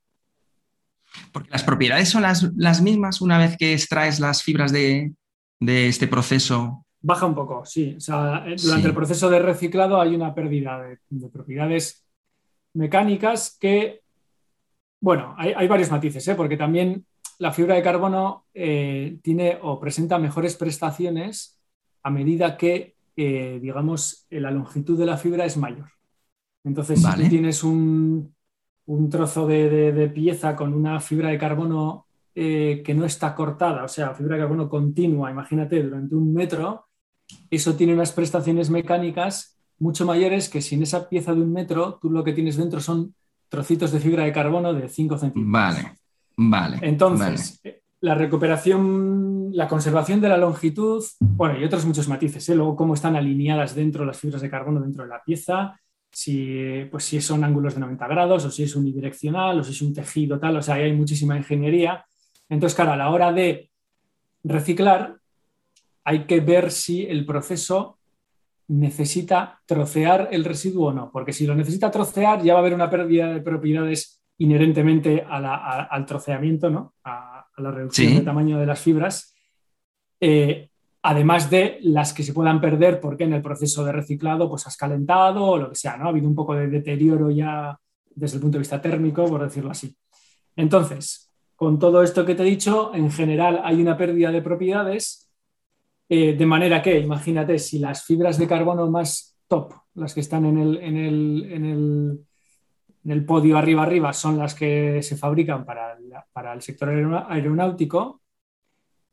[1.31, 5.13] Porque las propiedades son las, mismas una vez que extraes las fibras de,
[5.59, 7.95] de este proceso Baja un poco, sí.
[7.99, 12.03] Eh, durante el proceso de reciclado hay una pérdida de, propiedades
[12.73, 14.01] mecánicas que,
[14.99, 16.33] bueno, hay, varios matices, ¿eh?
[16.33, 17.05] porque también
[17.37, 21.59] la fibra de carbono eh, tiene o presenta mejores prestaciones
[22.01, 25.91] a medida que, eh, digamos, la longitud de la fibra es mayor.
[26.63, 28.33] Entonces, si tú tienes un,
[29.11, 34.37] trozo de, pieza con una fibra de carbono que no está cortada, o sea, fibra
[34.37, 36.84] de carbono continua, imagínate, durante un metro,
[37.49, 41.99] eso tiene unas prestaciones mecánicas mucho mayores que si en esa pieza de un metro
[42.01, 43.13] tú lo que tienes dentro son
[43.49, 45.51] trocitos de fibra de carbono de 5 centímetros.
[45.51, 45.95] Vale,
[46.37, 46.79] vale.
[46.81, 47.61] Entonces,
[48.01, 52.55] la recuperación, la conservación de la longitud, bueno, y otros muchos matices, ¿eh?
[52.55, 55.79] luego cómo están alineadas dentro las fibras de carbono dentro de la pieza,
[56.11, 59.81] si, pues, si son ángulos de 90 grados o si es unidireccional o si es
[59.81, 62.05] un tejido tal, o sea, hay muchísima ingeniería.
[62.47, 63.69] Entonces, claro, a la hora de
[64.43, 65.17] reciclar,
[66.05, 67.97] hay que ver si el proceso
[68.67, 72.73] necesita trocear el residuo o no, porque si lo necesita trocear ya va a haber
[72.73, 76.93] una pérdida de propiedades inherentemente al troceamiento, ¿no?
[77.03, 79.33] a, la reducción de tamaño de las fibras,
[80.19, 80.69] eh,
[81.03, 84.75] además de las que se puedan perder porque en el proceso de reciclado pues has
[84.75, 86.05] calentado o lo que sea, ¿no?
[86.05, 87.79] ha habido un poco de deterioro ya
[88.13, 89.95] desde el punto de vista térmico, por decirlo así.
[90.55, 95.24] Entonces, con todo esto que te he dicho, en general hay una pérdida de propiedades
[96.07, 100.45] eh, de manera que, imagínate, si las fibras de carbono más top, las que están
[100.45, 102.25] en el, en
[103.03, 105.97] el, podio arriba arriba, son las que se fabrican para,
[106.53, 108.21] el sector aeronáutico,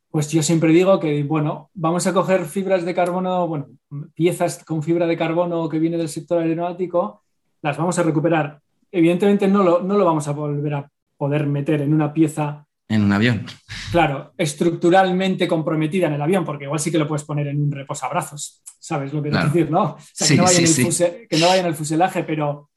[0.09, 3.69] pues yo siempre digo que, bueno, vamos a coger fibras de carbono, bueno,
[4.13, 7.23] piezas con fibra de carbono que viene del sector aeronáutico,
[7.63, 8.61] las vamos a recuperar.
[8.91, 13.03] Evidentemente no lo, no lo vamos a volver a poder meter en una pieza en
[13.03, 13.45] un avión.
[13.91, 17.71] Claro, estructuralmente comprometida en el avión, porque igual sí que lo puedes poner en un
[17.71, 19.71] reposabrazos, ¿sabes lo que quiero decir?
[19.71, 19.97] ¿no?
[20.17, 22.69] que, no vaya en el fuselaje, pero,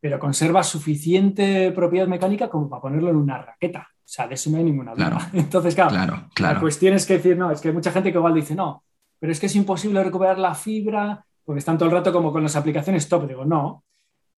[0.00, 3.88] pero conserva suficiente propiedad mecánica como para ponerlo en una raqueta.
[3.90, 5.30] O sea, de eso no hay ninguna duda.
[5.34, 8.34] Entonces, claro, la cuestión es que decir, no, es que hay mucha gente que igual
[8.34, 8.82] dice, no,
[9.18, 12.42] pero es que es imposible recuperar la fibra, porque están todo el rato como con
[12.42, 13.26] las aplicaciones top.
[13.26, 13.84] Digo, no,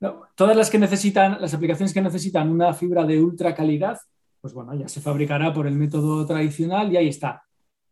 [0.01, 0.23] no.
[0.35, 3.99] Todas las que necesitan, las aplicaciones que necesitan una fibra de ultra calidad,
[4.41, 7.43] pues bueno, ya se fabricará por el método tradicional y ahí está.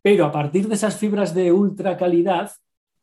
[0.03, 2.51] Pero a partir de esas fibras de ultra calidad,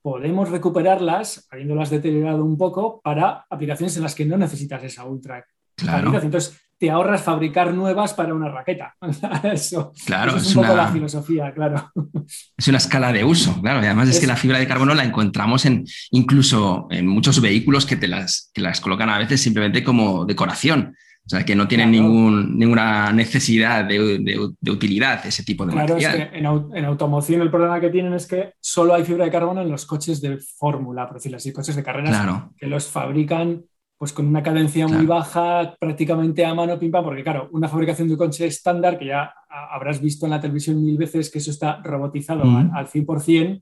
[0.02, 5.46] podemos recuperarlas, habiéndolas deteriorado un poco, para aplicaciones en las que no necesitas esa ultra
[5.76, 6.24] calidad.
[6.24, 8.96] Entonces, te ahorras fabricar nuevas para una raqueta.
[9.44, 11.92] eso, claro, es, un poco la filosofía, claro.
[12.58, 13.82] Es una escala de uso, claro.
[13.82, 17.86] Y además es, que la fibra de carbono la encontramos en incluso en muchos vehículos
[17.86, 20.96] que te las, que las colocan a veces simplemente como decoración.
[21.26, 26.22] O sea, que no tienen ningún, ninguna necesidad de, utilidad ese tipo de claro, material.
[26.22, 29.62] Es que en, automoción el problema que tienen es que solo hay fibra de carbono
[29.62, 33.64] en los coches de fórmula, por decirlo así, coches de carreras que los fabrican
[33.98, 38.14] pues con una cadencia muy baja, prácticamente a mano, pim porque claro, una fabricación de
[38.16, 41.82] un coche estándar, que ya habrás visto en la televisión mil veces que eso está
[41.82, 43.62] robotizado al, 100%,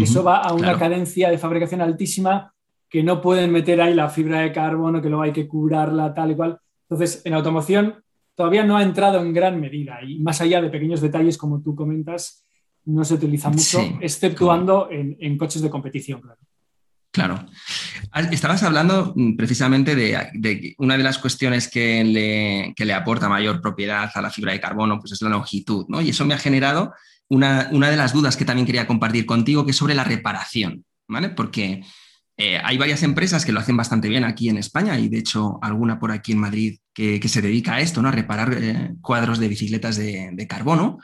[0.00, 2.54] eso va a una cadencia de fabricación altísima
[2.88, 6.30] que no pueden meter ahí la fibra de carbono, que luego hay que curarla, tal
[6.30, 6.58] y cual.
[6.92, 11.00] Entonces, en automoción todavía no ha entrado en gran medida y más allá de pequeños
[11.00, 12.44] detalles, como tú comentas,
[12.84, 16.38] no se utiliza mucho, exceptuando en, coches de competición, claro.
[17.10, 17.46] Claro.
[18.30, 24.10] Estabas hablando mm, precisamente de, una de las cuestiones que le, le, aporta mayor propiedad
[24.14, 26.02] a la fibra de carbono, pues es la longitud, ¿no?
[26.02, 26.92] Y eso me ha generado
[27.28, 30.84] una, una, de las dudas que también quería compartir contigo, que es sobre la reparación,
[31.08, 31.30] ¿vale?
[31.30, 31.82] Porque
[32.36, 35.58] eh, hay varias empresas que lo hacen bastante bien aquí en España y de hecho
[35.62, 38.08] alguna por aquí en Madrid que, se dedica a esto, ¿no?
[38.08, 40.98] a reparar eh, cuadros de bicicletas de, carbono.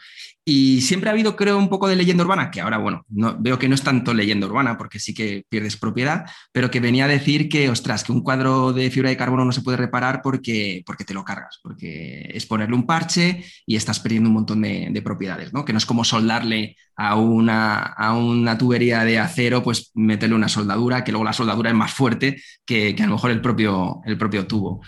[0.45, 3.59] Y siempre ha habido, creo, un poco de leyenda urbana, que ahora, bueno, no, veo
[3.59, 7.09] que no es tanto leyenda urbana porque sí que pierdes propiedad, pero que venía a
[7.09, 10.83] decir que, ostras, que un cuadro de fibra de carbono no se puede reparar porque,
[10.87, 15.03] porque te lo cargas, porque es ponerle un parche y estás perdiendo un montón de,
[15.05, 15.65] propiedades, ¿no?
[15.65, 20.49] Que no es como soldarle a una, a una tubería de acero, pues meterle una
[20.49, 24.01] soldadura, que luego la soldadura es más fuerte que, que a lo mejor el propio,
[24.07, 24.81] el propio tubo.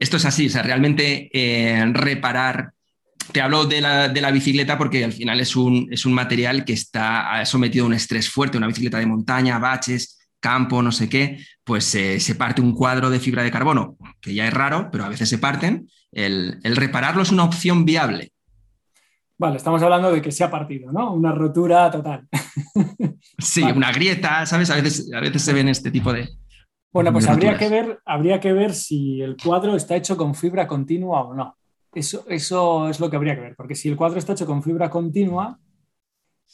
[0.00, 2.72] Esto es así, o sea, realmente eh, reparar,
[3.32, 7.44] te hablo de la, bicicleta porque al final es un, es un material que está
[7.44, 11.94] sometido a un estrés fuerte, una bicicleta de montaña, baches, campo, no sé qué, pues
[11.94, 15.10] eh, se parte un cuadro de fibra de carbono, que ya es raro, pero a
[15.10, 15.86] veces se parten.
[16.10, 18.32] El, repararlo es una opción viable.
[19.36, 21.12] Vale, estamos hablando de que se ha partido, ¿no?
[21.12, 22.26] Una rotura total.
[23.38, 24.68] Sí, una grieta, ¿sabes?
[24.68, 26.28] A veces, a veces se ven este tipo de,
[26.92, 30.66] bueno, pues habría que, ver, habría que ver si el cuadro está hecho con fibra
[30.66, 31.56] continua o no.
[31.92, 34.62] Eso, eso es lo que habría que ver, porque si el cuadro está hecho con
[34.62, 35.58] fibra continua,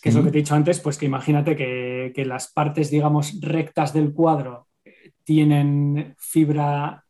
[0.01, 3.39] que es lo que te he dicho antes, pues que imagínate que, las partes, digamos,
[3.41, 7.05] rectas del cuadro eh, tienen fibra,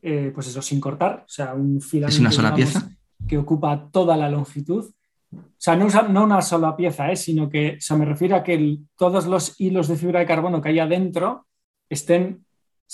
[0.00, 2.14] eh, pues eso, sin cortar, o sea, un filamento.
[2.14, 2.90] ¿Es una sola pieza?
[3.26, 4.90] que ocupa toda la longitud.
[5.32, 7.16] O sea, no, no una sola pieza, ¿eh?
[7.16, 10.68] sino que se me refiere a que todos los hilos de fibra de carbono que
[10.68, 11.46] hay adentro
[11.88, 12.43] estén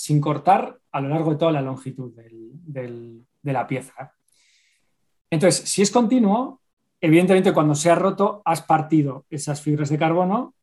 [0.01, 4.15] sin cortar a lo largo de toda la longitud de la pieza.
[5.29, 6.61] Entonces, si es continuo,
[6.99, 10.55] evidentemente cuando se ha roto has partido esas fibras de carbono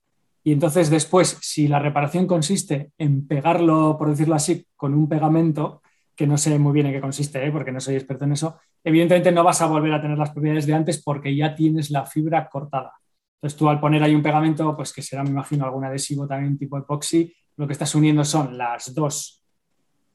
[0.43, 5.83] y entonces después, si la reparación consiste en pegarlo, por decirlo así, con un pegamento,
[6.17, 7.53] que no sé muy bien en qué consiste, ¿eh?
[7.53, 10.67] porque no soy experto en eso, evidentemente no vas a volver a tener las propiedades
[10.67, 12.95] de antes porque ya tienes la fibra cortada.
[13.37, 16.59] Entonces tú al poner ahí un pegamento, pues que será, me imagino, algún adhesivo también
[16.59, 19.43] tipo epoxi, lo que estás uniendo son las dos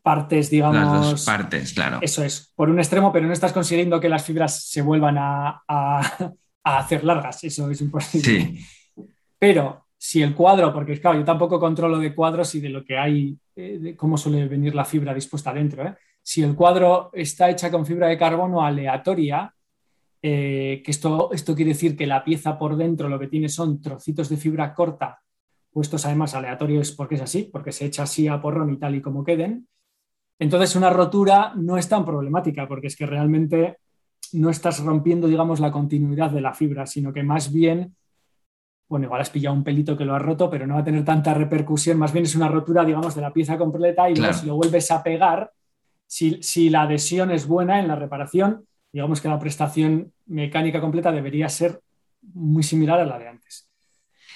[0.02, 0.76] partes, digamos.
[0.76, 2.00] Las dos partes, claro.
[2.02, 5.62] Eso es, por un extremo, pero no estás consiguiendo que las fibras se vuelvan a,
[6.64, 8.56] hacer largas, eso es imposible.
[8.96, 9.06] Sí.
[9.38, 12.98] Pero si el cuadro, porque claro, yo tampoco controlo de cuadros y de lo que
[12.98, 15.86] hay, eh, de cómo suele venir la fibra dispuesta dentro.
[15.86, 15.96] ¿eh?
[16.22, 19.54] Si el cuadro está hecha con fibra de carbono aleatoria,
[20.22, 23.82] eh, que esto, esto quiere decir que la pieza por dentro lo que tiene son
[23.82, 25.23] trocitos de fibra corta
[25.74, 29.02] puestos además aleatorios porque es así, porque se echa así a porrón y tal y
[29.02, 29.68] como queden.
[30.40, 33.78] Entonces una rotura no es tan problemática porque es que realmente
[34.34, 37.96] no estás rompiendo, digamos, la continuidad de la fibra, sino que más bien,
[38.88, 41.04] bueno, igual has pillado un pelito que lo has roto, pero no va a tener
[41.06, 44.46] tanta repercusión, más bien es una rotura, digamos, de la pieza completa y luego si
[44.46, 45.52] lo vuelves a pegar,
[46.08, 51.12] si, si la adhesión es buena en la reparación, digamos que la prestación mecánica completa
[51.12, 51.82] debería ser
[52.34, 53.70] muy similar a la de antes.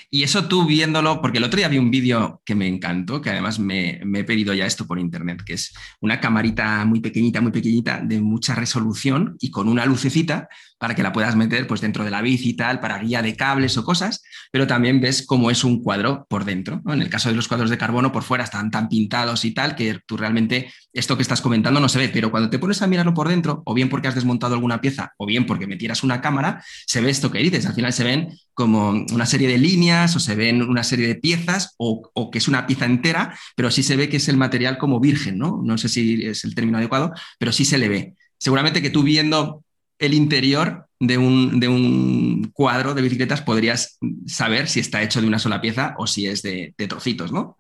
[0.10, 3.30] Y eso tú viéndolo, porque el otro día vi un vídeo que me encantó, que
[3.30, 7.52] además me, he pedido ya esto por internet, que es una camarita muy pequeñita, muy
[7.52, 10.48] pequeñita, de mucha resolución y con una lucecita
[10.78, 13.36] para que la puedas meter pues, dentro de la bici y tal, para guía de
[13.36, 16.82] cables o cosas, pero también ves cómo es un cuadro por dentro.
[16.88, 19.76] En el caso de los cuadros de carbono, por fuera están tan pintados y tal,
[19.76, 22.88] que tú realmente esto que estás comentando no se ve, pero cuando te pones a
[22.88, 26.22] mirarlo por dentro, o bien porque has desmontado alguna pieza, o bien porque metieras una
[26.22, 27.66] cámara, se ve esto que dices.
[27.66, 31.16] Al final se ven como una serie de líneas o se ven una serie de
[31.16, 34.78] piezas o, que es una pieza entera, pero sí se ve que es el material
[34.78, 35.62] como virgen, ¿no?
[35.64, 38.14] No sé si es el término adecuado, pero sí se le ve.
[38.40, 39.64] Seguramente que tú viendo
[40.00, 45.28] el interior de un, de un cuadro de bicicletas podrías saber si está hecho de
[45.28, 47.58] una sola pieza o si es de, trocitos, ¿no?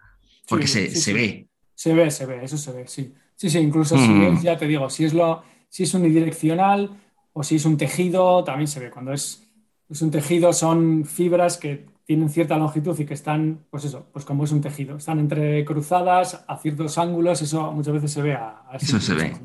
[0.47, 0.81] Porque se,
[1.13, 1.47] ve.
[1.75, 3.13] Se ve, se ve, eso se ve, sí.
[3.35, 4.41] Sí, sí, incluso si mm.
[4.41, 6.99] ya te digo, si es, lo, si es unidireccional
[7.33, 8.89] o si es un tejido, también se ve.
[8.89, 9.47] Cuando es,
[9.89, 14.25] es un tejido son fibras que tienen cierta longitud y que están, pues eso, pues
[14.25, 18.39] como es un tejido, están entrecruzadas a ciertos ángulos, eso muchas veces se ve.
[18.73, 19.35] Eso se ve.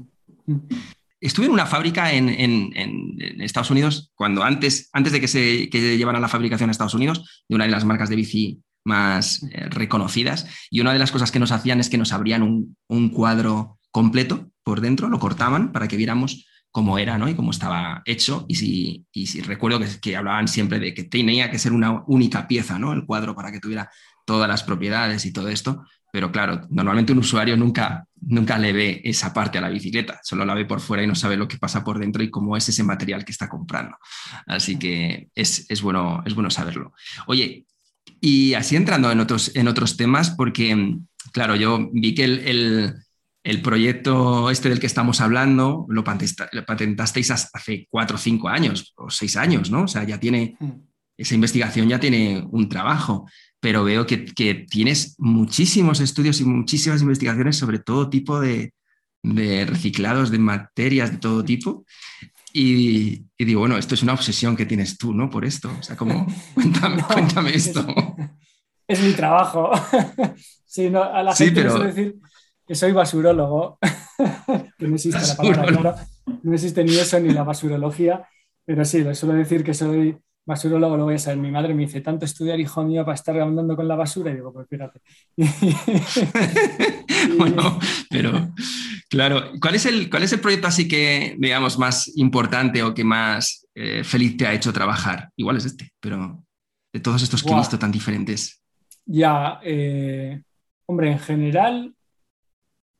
[0.46, 0.56] Mm.
[1.22, 2.28] Estuve en una fábrica en,
[3.40, 7.44] Estados Unidos, cuando antes, antes de que se que llevaran la fabricación a Estados Unidos,
[7.48, 11.30] de una de las marcas de bici más eh, reconocidas, y una de las cosas
[11.30, 15.86] que nos hacían es que nos abrían un, cuadro completo por dentro, lo cortaban para
[15.86, 18.44] que viéramos cómo era y cómo estaba hecho.
[18.48, 22.02] Y si, y si recuerdo que, que, hablaban siempre de que tenía que ser una
[22.08, 22.92] única pieza, ¿no?
[22.92, 23.92] el cuadro, para que tuviera
[24.24, 25.84] todas las propiedades y todo esto.
[26.12, 30.44] Pero claro, normalmente un usuario nunca, nunca le ve esa parte a la bicicleta, solo
[30.44, 32.68] la ve por fuera y no sabe lo que pasa por dentro y cómo es
[32.68, 33.96] ese material que está comprando.
[34.46, 36.92] Así que es, bueno, es bueno saberlo.
[37.26, 37.64] Oye,
[38.20, 40.98] y así entrando en otros, en otros temas, porque,
[41.32, 48.16] claro, yo vi que el, proyecto este del que estamos hablando lo, patentasteis hace cuatro
[48.16, 49.84] o cinco años o seis años, ¿no?
[49.84, 50.72] O sea, ya tiene, mm.
[51.16, 53.26] esa investigación ya tiene un trabajo
[53.62, 54.16] pero veo que,
[54.68, 58.74] tienes muchísimos estudios y muchísimas investigaciones sobre todo tipo de,
[59.22, 61.84] reciclados, de materias de todo tipo.
[62.52, 65.30] Y, digo, bueno, esto es una obsesión que tienes tú, ¿no?
[65.30, 65.70] Por esto.
[65.78, 67.86] O sea, como, cuéntame, esto.
[68.88, 69.70] Es, mi trabajo.
[70.66, 71.78] sí, no, a la gente pero...
[71.78, 72.16] decir
[72.66, 73.78] que soy basurólogo,
[74.76, 75.94] que no existe la palabra, claro.
[76.42, 78.28] No existe ni eso ni la basurología,
[78.66, 81.38] pero sí, le suelo decir que soy basurólogo lo voy a saber.
[81.38, 84.30] Mi madre me dice, tanto estudiar, hijo mío, para estar andando con la basura.
[84.30, 85.00] Y digo, pues fíjate.
[87.38, 87.78] bueno,
[88.10, 88.52] pero
[89.08, 93.04] claro, ¿cuál es, el, ¿cuál es el proyecto así que, digamos, más importante o que
[93.04, 95.30] más eh, feliz te ha hecho trabajar?
[95.36, 96.44] Igual es este, pero
[96.92, 98.62] de todos estos que he visto tan diferentes.
[99.06, 100.42] Ya, eh,
[100.86, 101.94] hombre, en general,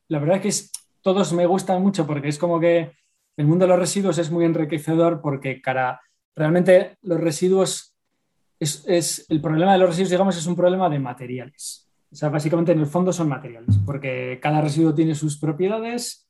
[0.09, 2.93] la verdad es que todos me gustan mucho porque es como que
[3.37, 6.01] el mundo de los residuos es muy enriquecedor porque cara
[6.35, 7.97] realmente los residuos,
[8.59, 11.91] es, el problema de los residuos, digamos, es un problema de materiales.
[12.11, 16.29] O sea, básicamente en el fondo son materiales, porque cada residuo tiene sus propiedades,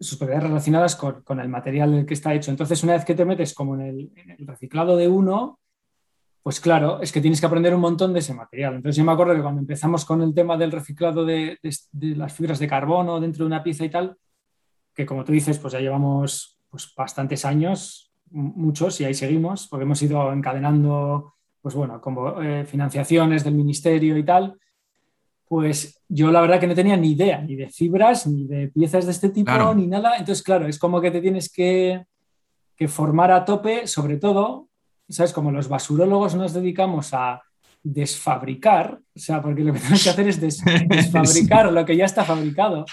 [0.00, 2.50] sus propiedades relacionadas con, el material del que está hecho.
[2.50, 5.58] Entonces, una vez que te metes como en el, reciclado de uno,
[6.42, 8.76] pues claro, es que tienes que aprender un montón de ese material.
[8.76, 12.32] Entonces, yo me acuerdo que cuando empezamos con el tema del reciclado de, de las
[12.32, 14.16] fibras de carbono dentro de una pieza y tal,
[14.94, 19.84] que como tú dices, pues ya llevamos pues bastantes años, muchos, y ahí seguimos, porque
[19.84, 24.58] hemos ido encadenando, pues bueno, como eh, financiaciones del ministerio y tal,
[25.48, 29.06] pues yo la verdad que no tenía ni idea, ni de fibras, ni de piezas
[29.06, 30.16] de este tipo, ni nada.
[30.18, 32.04] Entonces, claro, es como que te tienes que,
[32.86, 34.68] formar a tope, sobre todo,
[35.08, 35.32] ¿sabes?
[35.32, 37.42] Como los basurólogos nos dedicamos a
[37.82, 40.40] desfabricar, o sea, porque lo que tienes que hacer es
[40.88, 42.84] desfabricar lo que ya está fabricado.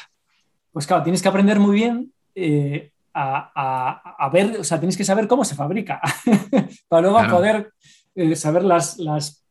[0.72, 5.28] Pues claro, tienes que aprender muy bien eh, a, ver, o sea, tienes que saber
[5.28, 6.02] cómo se fabrica
[6.88, 7.72] para luego poder
[8.14, 9.42] eh, saber las,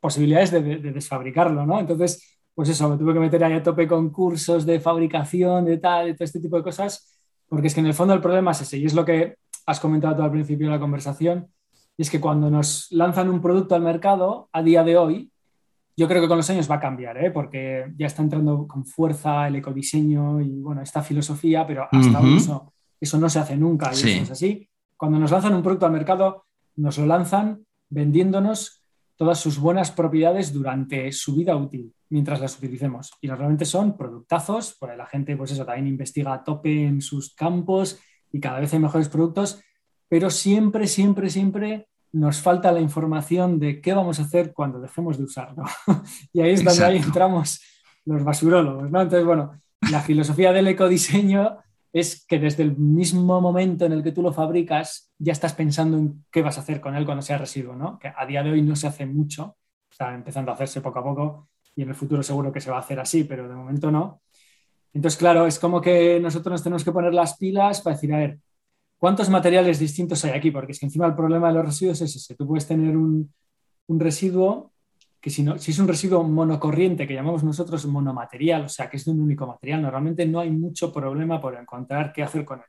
[0.00, 1.80] posibilidades de, de, desfabricarlo, ¿no?
[1.80, 5.78] Entonces, pues eso, me tuve que meter ahí a tope con cursos de fabricación, de
[5.78, 8.50] tal, de todo este tipo de cosas, porque es que en el fondo el problema
[8.50, 11.48] es ese, y es lo que has comentado tú al principio de la conversación,
[11.96, 15.32] y es que cuando nos lanzan un producto al mercado, a día de hoy,
[15.96, 17.30] yo creo que con los años va a cambiar, ¿eh?
[17.30, 22.36] porque ya está entrando con fuerza el ecodiseño y bueno, esta filosofía, pero hasta ahora
[22.36, 22.73] eso,
[23.18, 24.68] no se hace nunca y eso es así.
[24.96, 26.46] Cuando nos lanzan un producto al mercado,
[26.76, 28.82] nos lo lanzan vendiéndonos
[29.16, 33.12] todas sus buenas propiedades durante su vida útil, mientras las utilicemos.
[33.20, 37.34] Y normalmente son productazos, porque la gente, pues eso, también investiga a tope en sus
[37.34, 37.98] campos
[38.32, 39.60] y cada vez hay mejores productos,
[40.08, 45.18] pero siempre, siempre, siempre nos falta la información de qué vamos a hacer cuando dejemos
[45.18, 45.64] de usarlo.
[46.32, 47.60] y ahí es donde ahí entramos
[48.04, 49.02] los basurólogos, ¿no?
[49.02, 51.58] Entonces, bueno, la filosofía del ecodiseño
[51.94, 55.96] es que desde el mismo momento en el que tú lo fabricas, ya estás pensando
[55.96, 58.00] en qué vas a hacer con él cuando sea residuo, ¿no?
[58.00, 59.56] Que a día de hoy no se hace mucho,
[59.88, 62.78] está empezando a hacerse poco a poco y en el futuro seguro que se va
[62.78, 64.22] a hacer así, pero de momento no.
[64.92, 68.18] Entonces, claro, es como que nosotros nos tenemos que poner las pilas para decir, a
[68.18, 68.40] ver,
[68.98, 70.50] ¿cuántos materiales distintos hay aquí?
[70.50, 72.34] Porque es que encima el problema de los residuos es ese.
[72.34, 73.32] Tú puedes tener un,
[73.86, 74.72] un residuo
[75.24, 78.98] que si, no, si es un residuo monocorriente, que llamamos nosotros monomaterial, o sea, que
[78.98, 82.58] es de un único material, normalmente no hay mucho problema por encontrar qué hacer con
[82.58, 82.66] él.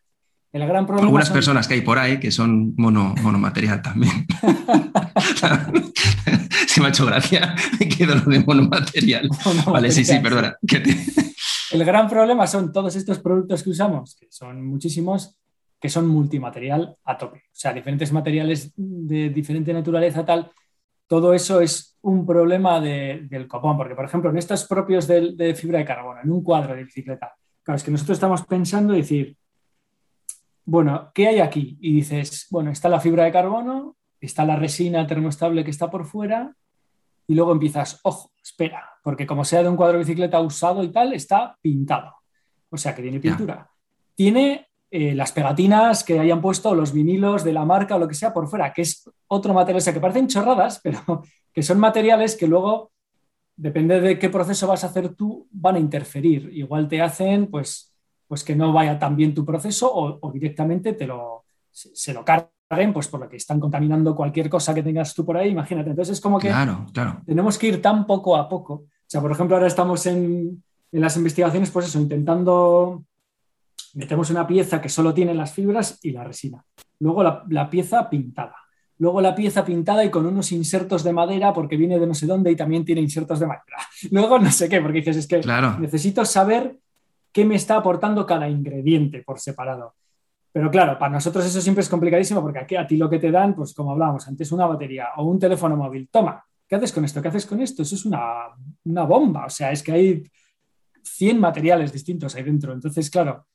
[0.54, 4.26] El gran problema Algunas personas que hay por ahí que son mono, monomaterial también.
[6.68, 9.28] Se me ha hecho gracia, me quedo lo de monomaterial.
[9.66, 10.56] Vale, sí, sí, perdona.
[11.72, 15.36] El gran problema son todos estos productos que usamos, que son muchísimos,
[15.78, 17.40] que son multimaterial a tope.
[17.40, 20.50] O sea, diferentes materiales de diferente naturaleza tal,
[21.08, 25.80] todo eso es un problema del copón, porque por ejemplo en estos propios de, fibra
[25.80, 27.34] de carbono, en un cuadro de bicicleta,
[27.64, 29.36] claro, es que nosotros estamos pensando decir,
[30.66, 31.78] bueno, ¿qué hay aquí?
[31.80, 36.06] Y dices, bueno, está la fibra de carbono, está la resina termoestable que está por
[36.06, 36.56] fuera,
[37.28, 40.90] y luego empiezas, ojo, espera, porque como sea de un cuadro de bicicleta usado y
[40.90, 42.14] tal, está pintado.
[42.70, 43.70] O sea que tiene pintura.
[44.14, 48.14] Tiene eh, las pegatinas que hayan puesto, los vinilos de la marca o lo que
[48.14, 51.80] sea por fuera, que es otro material, o sea, que parecen chorradas, pero que son
[51.80, 52.92] materiales que luego,
[53.56, 56.50] depende de qué proceso vas a hacer tú, van a interferir.
[56.54, 57.94] Igual te hacen, pues,
[58.28, 62.94] pues que no vaya tan bien tu proceso o, directamente te lo, se, lo carguen,
[62.94, 65.92] pues por lo que están contaminando cualquier cosa que tengas tú por ahí, imagínate.
[65.92, 66.54] Entonces es como que
[67.26, 68.74] tenemos que ir tan poco a poco.
[68.74, 73.04] O sea, por ejemplo, ahora estamos en, en las investigaciones, pues eso, intentando
[73.96, 76.64] metemos una pieza que solo tiene las fibras y la resina.
[77.00, 78.56] Luego la, pieza pintada.
[78.98, 82.28] Luego la pieza pintada y con unos insertos de madera porque viene de no sé
[82.28, 83.78] dónde y también tiene insertos de madera.
[84.12, 85.42] Luego no sé qué, porque dices, es que
[85.80, 86.78] necesito saber
[87.32, 89.96] qué me está aportando cada ingrediente por separado.
[90.52, 93.32] Pero claro, para nosotros eso siempre es complicadísimo porque aquí a ti lo que te
[93.32, 96.08] dan, pues como hablábamos antes, una batería o un teléfono móvil.
[96.10, 97.22] Toma, ¿qué haces con esto?
[97.22, 97.82] ¿Qué haces con esto?
[97.82, 98.48] Eso es una,
[98.86, 99.46] una bomba.
[99.46, 100.24] O sea, es que hay
[101.04, 102.72] 100 materiales distintos ahí dentro.
[102.72, 103.46] Entonces, claro,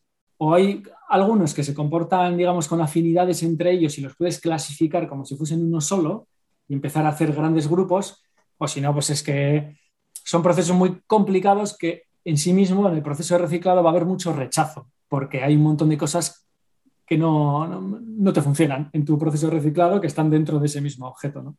[0.42, 5.06] o hay algunos que se comportan, digamos, con afinidades entre ellos y los puedes clasificar
[5.06, 6.28] como si fuesen uno solo
[6.66, 8.22] y empezar a hacer grandes grupos,
[8.56, 9.76] o si no, pues es que
[10.24, 13.92] son procesos muy complicados que en sí mismo, en el proceso de reciclado, va a
[13.92, 16.46] haber mucho rechazo, porque hay un montón de cosas
[17.06, 20.80] que no, no, te funcionan en tu proceso de reciclado que están dentro de ese
[20.80, 21.58] mismo objeto, ¿no?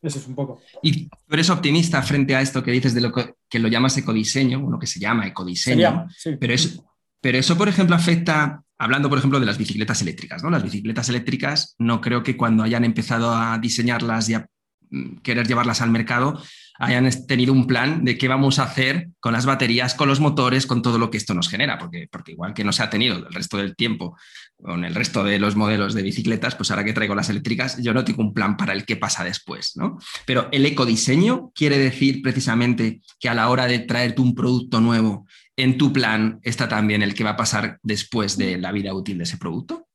[0.00, 0.60] Eso es un poco.
[0.82, 4.64] Y tú eres optimista frente a esto que dices de lo que, lo llamas ecodiseño,
[4.64, 6.06] uno que se llama ecodiseño,
[6.38, 6.80] pero es,
[7.20, 10.50] pero eso, por ejemplo, afecta, hablando, por ejemplo, de las bicicletas eléctricas, ¿no?
[10.50, 14.46] Las bicicletas eléctricas, no creo que cuando hayan empezado a diseñarlas y a
[14.90, 16.42] mm, querer llevarlas al mercado,
[16.80, 20.66] hayan tenido un plan de qué vamos a hacer con las baterías, con los motores,
[20.66, 23.18] con todo lo que esto nos genera, porque, porque igual que no se ha tenido
[23.18, 24.16] el resto del tiempo
[24.56, 27.92] con el resto de los modelos de bicicletas, pues ahora que traigo las eléctricas, yo
[27.92, 29.98] no tengo un plan para el qué pasa después, ¿no?
[30.24, 35.26] Pero el ecodiseño quiere decir precisamente que a la hora de traerte un producto nuevo,
[35.62, 39.18] en tu plan está también el que va a pasar después de la vida útil
[39.18, 39.86] de ese producto.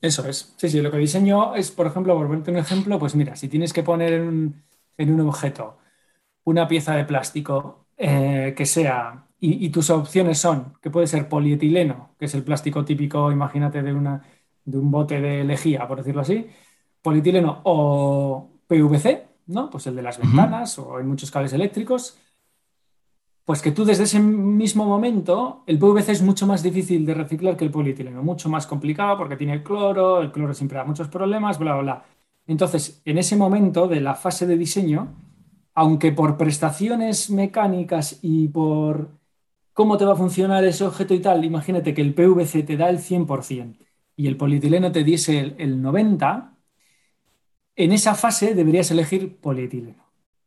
[0.00, 0.54] Eso es.
[0.56, 3.72] Sí, sí, lo que diseño es, por ejemplo, por un ejemplo, pues mira, si tienes
[3.72, 4.64] que poner en
[4.98, 5.78] un objeto
[6.44, 12.14] una pieza de plástico eh, que sea, y, tus opciones son, que puede ser polietileno,
[12.18, 14.22] que es el plástico típico, imagínate, de una,
[14.64, 16.46] de un bote de lejía, por decirlo así,
[17.02, 19.68] polietileno o PVC, ¿no?
[19.68, 22.18] Pues el de las ventanas o en muchos cables eléctricos.
[23.44, 27.56] Pues que tú desde ese mismo momento, el PVC es mucho más difícil de reciclar
[27.56, 31.08] que el polietileno, mucho más complicado porque tiene el cloro, el cloro siempre da muchos
[31.08, 32.04] problemas, bla, bla, bla.
[32.46, 35.14] Entonces, en ese momento de la fase de diseño,
[35.74, 39.10] aunque por prestaciones mecánicas y por
[39.74, 42.88] cómo te va a funcionar ese objeto y tal, imagínate que el PVC te da
[42.88, 43.76] el 100%
[44.16, 46.50] y el polietileno te diese el, el 90%,
[47.76, 50.04] en esa fase deberías elegir polietileno.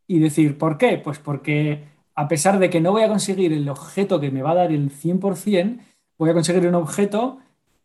[0.08, 0.98] Y decir, ¿por qué?
[0.98, 1.84] Pues porque
[2.18, 4.72] a pesar de que no voy a conseguir el objeto que me va a dar
[4.72, 5.78] el 100%,
[6.18, 7.38] voy a conseguir un objeto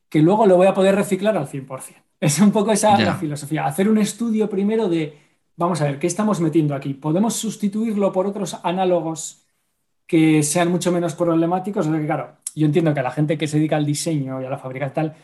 [0.08, 1.96] que luego lo voy a poder reciclar al 100%.
[2.20, 3.66] Es un poco esa la filosofía.
[3.66, 5.18] Hacer un estudio primero de,
[5.56, 6.94] vamos a ver, ¿qué estamos metiendo aquí?
[6.94, 9.42] ¿Podemos sustituirlo por otros análogos
[10.06, 11.86] que sean mucho menos problemáticos?
[11.86, 14.44] O que, claro, yo entiendo que a la gente que se dedica al diseño y
[14.44, 15.16] a la fabricación tal,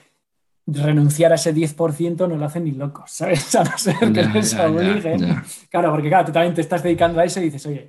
[0.67, 3.55] renunciar a ese 10% no lo hacen ni locos, ¿sabes?
[3.55, 5.41] A no ser que les obliguen.
[5.71, 7.89] Claro, porque claro, tú también te estás dedicando a eso y dices, oye,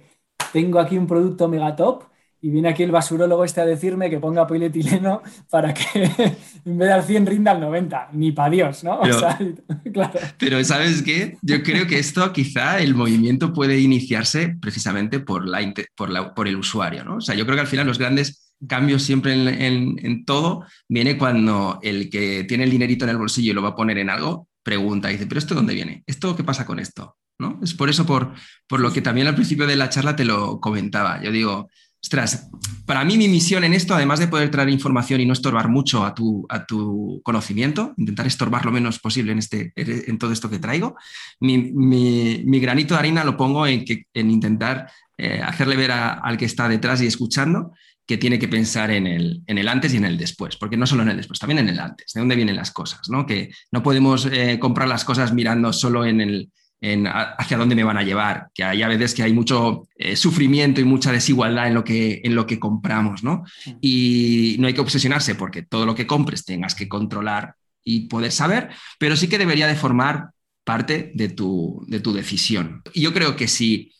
[0.51, 2.03] tengo aquí un producto mega top
[2.41, 5.83] y viene aquí el basurólogo este a decirme que ponga polietileno para que
[6.65, 8.09] en vez de al 100 rinda al 90.
[8.13, 8.99] Ni para Dios, ¿no?
[9.01, 9.19] Pero,
[9.93, 10.19] claro.
[10.37, 11.37] pero ¿sabes qué?
[11.41, 15.59] Yo creo que esto quizá el movimiento puede iniciarse precisamente por, la,
[15.95, 17.17] por, por el usuario, ¿no?
[17.17, 21.79] O sea, yo creo que al final los grandes cambios siempre en, todo viene cuando
[21.81, 24.47] el que tiene el dinerito en el bolsillo y lo va a poner en algo,
[24.63, 26.03] pregunta y dice, pero ¿esto dónde viene?
[26.05, 27.15] ¿Esto qué pasa con esto?
[27.39, 27.59] ¿No?
[27.63, 28.33] Es por eso, por,
[28.67, 31.23] por lo que también al principio de la charla te lo comentaba.
[31.23, 31.69] Yo digo,
[32.01, 32.49] ostras,
[32.85, 36.05] para mí mi misión en esto, además de poder traer información y no estorbar mucho
[36.05, 40.49] a tu, a tu conocimiento, intentar estorbar lo menos posible en, este, en todo esto
[40.49, 40.95] que traigo,
[41.39, 46.45] mi, granito de harina lo pongo en, que, en intentar eh, hacerle ver al que
[46.45, 47.73] está detrás y escuchando
[48.05, 50.87] que tiene que pensar en el, en el, antes y en el después, porque no
[50.87, 53.25] solo en el después, también en el antes, de dónde vienen las cosas, ¿no?
[53.25, 56.51] Que no podemos eh, comprar las cosas mirando solo en el,
[56.82, 60.15] en hacia dónde me van a llevar, que hay a veces que hay mucho eh,
[60.15, 63.43] sufrimiento y mucha desigualdad en lo que, en lo que compramos, ¿no?
[63.82, 68.32] Y no hay que obsesionarse porque todo lo que compres tengas que controlar y poder
[68.32, 70.30] saber, pero sí que debería de formar
[70.63, 72.82] parte de tu, de tu decisión.
[72.93, 73.91] Y yo creo que si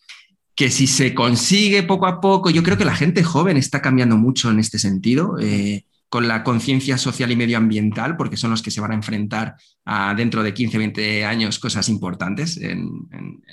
[0.56, 4.18] que si se consigue poco a poco, yo creo que la gente joven está cambiando
[4.18, 8.72] mucho en este sentido, eh, con la conciencia social y medioambiental, porque son los que
[8.72, 9.56] se van a enfrentar
[9.86, 13.08] a, dentro de 15, 20 años cosas importantes en,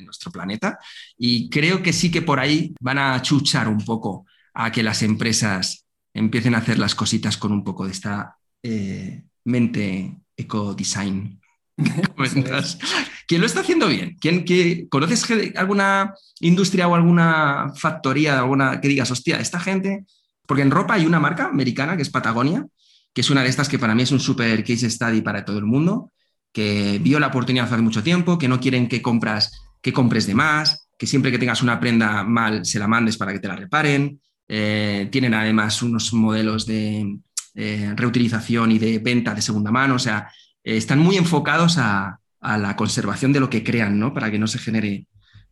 [0.05, 0.79] nuestro planeta.
[1.19, 5.03] Y creo que sí que por ahí van a chuchar un poco a que las
[5.03, 5.85] empresas
[6.15, 11.41] empiecen a hacer las cositas con un poco de esta eh, mente eco-design.
[13.27, 14.17] ¿Quién lo está haciendo bien?
[14.21, 15.27] ¿Quién, ¿Conoces
[15.57, 20.07] alguna industria o alguna factoría alguna que digas, hostia, esta gente?
[20.47, 22.66] Porque en ropa hay una marca americana que es Patagonia,
[23.12, 25.59] que es una de estas que para mí es un super case study para todo
[25.59, 26.12] el mundo,
[26.53, 30.34] que vio la oportunidad hace mucho tiempo, que no quieren que, compras, que compres de
[30.34, 33.57] más, que siempre que tengas una prenda mal se la mandes para que te la
[33.57, 34.20] reparen.
[34.49, 37.18] Eh, tienen además unos modelos de
[37.55, 40.30] eh, reutilización y de venta de segunda mano, o sea,
[40.62, 44.14] eh, están muy enfocados a, la conservación de lo que crean, ¿no?
[44.14, 45.09] Para que no se genere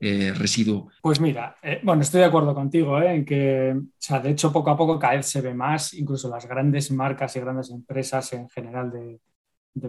[0.06, 0.90] eh, residuo.
[1.00, 4.68] Pues mira, eh, bueno, estoy de acuerdo contigo en que, o sea, de hecho, poco
[4.68, 8.46] a poco cada vez se ve más, incluso las grandes marcas y grandes empresas en
[8.50, 9.18] general de,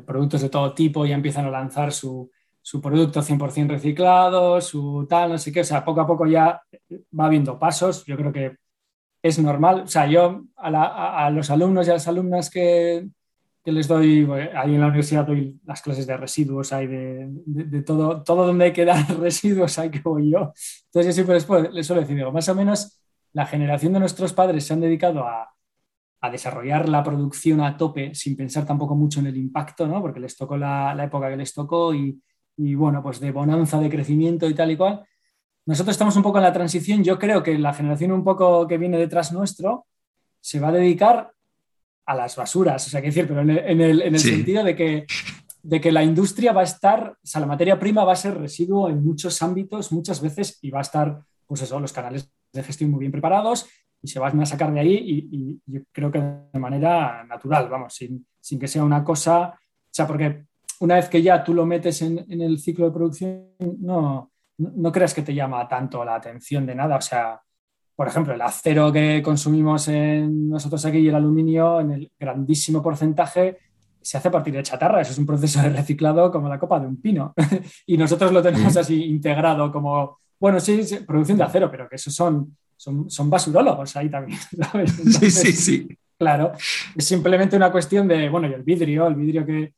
[0.05, 2.31] productos de todo tipo ya empiezan a lanzar su,
[2.81, 6.61] producto 100% reciclado, su tal, no sé qué, o sea, poco a poco ya
[7.19, 8.55] va habiendo pasos, yo creo que
[9.21, 13.05] es normal, o sea, yo a los alumnos y a las alumnas que,
[13.65, 18.21] que les doy, ahí en la universidad doy las clases de residuos, hay de, todo,
[18.21, 20.53] todo donde hay que dar residuos, hay que voy yo.
[20.85, 23.01] Entonces yo siempre les, les suelo decir, digo, más o menos
[23.33, 25.49] la generación de nuestros padres se han dedicado a,
[26.21, 29.99] a, desarrollar la producción a tope sin pensar tampoco mucho en el impacto, ¿no?
[29.99, 32.21] porque les tocó la, la época que les tocó y,
[32.57, 35.03] y, bueno, pues de bonanza, de crecimiento y tal y cual.
[35.65, 38.77] Nosotros estamos un poco en la transición, yo creo que la generación un poco que
[38.77, 39.87] viene detrás nuestro
[40.39, 41.31] se va a dedicar
[42.05, 45.05] a las basuras, o sea, que decir, pero en el, sentido de que,
[45.63, 48.37] de que la industria va a estar, o sea, la materia prima va a ser
[48.37, 52.63] residuo en muchos ámbitos, muchas veces, y va a estar, pues eso, los canales de
[52.63, 53.67] gestión muy bien preparados
[54.01, 56.21] y se van a sacar de ahí y, yo creo que
[56.53, 60.45] de manera natural, vamos, sin, que sea una cosa, o sea, porque
[60.81, 63.47] una vez que ya tú lo metes en, el ciclo de producción,
[63.79, 67.41] no, no creas que te llama tanto la atención de nada, o sea,
[67.95, 72.81] por ejemplo, el acero que consumimos en nosotros aquí y el aluminio, en el grandísimo
[72.81, 73.57] porcentaje,
[74.01, 75.01] se hace a partir de chatarra.
[75.01, 77.33] Eso es un proceso de reciclado como la copa de un pino.
[77.85, 82.13] y nosotros lo tenemos así integrado como, bueno, sí, producción de acero, pero que esos
[82.13, 84.39] son, son, son basurólogos ahí también.
[85.19, 85.87] sí, sí, sí.
[86.17, 86.53] Claro,
[86.95, 89.73] es simplemente una cuestión de, bueno, y el vidrio, el vidrio que,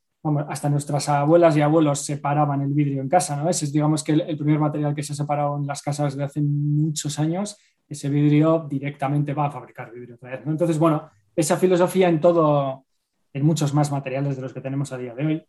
[0.50, 3.50] hasta nuestras abuelas y abuelos separaban el vidrio en casa, ¿no?
[3.50, 6.24] Ese es, digamos, que el, primer material que se ha separado en las casas de
[6.24, 7.58] hace muchos años.
[7.88, 12.86] Ese vidrio directamente va a fabricar vidrio Entonces, bueno, esa filosofía en todo,
[13.34, 15.46] en muchos más materiales de los que tenemos a día de hoy.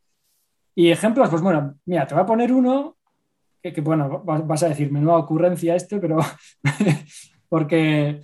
[0.74, 2.99] Y ejemplos, pues bueno, mira, te voy a poner uno
[3.61, 6.18] que, bueno, vas a decir, menuda ocurrencia este, pero
[7.49, 8.20] porque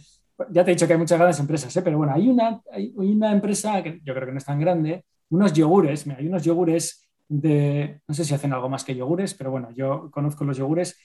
[0.51, 1.83] ya te he dicho que hay muchas grandes empresas, ¿eh?
[1.83, 5.05] pero bueno, hay una, hay una empresa que yo creo que no es tan grande,
[5.31, 9.35] unos yogures, mira, hay unos yogures de, no sé si hacen algo más que yogures,
[9.35, 10.99] pero bueno, yo conozco los yogures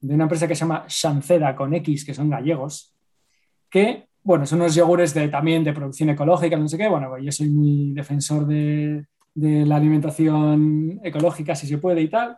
[0.00, 2.94] de una empresa que se llama Shanceda con X, que son gallegos,
[3.70, 7.32] que, bueno, son unos yogures de, también de producción ecológica, no sé qué, bueno, yo
[7.32, 12.36] soy muy defensor de, de la alimentación ecológica, si se puede y tal.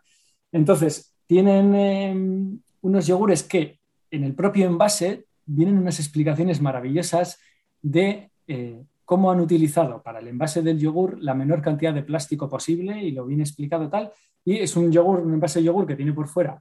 [0.50, 3.78] Entonces, tienen em, unos yogures que
[4.10, 7.38] en el propio envase vienen unas explicaciones maravillosas
[7.80, 12.48] de eh, cómo han utilizado para el envase del yogur la menor cantidad de plástico
[12.48, 14.10] posible y lo viene explicado tal.
[14.44, 16.58] Y es un yogur, un envase de yogur que tiene por fuera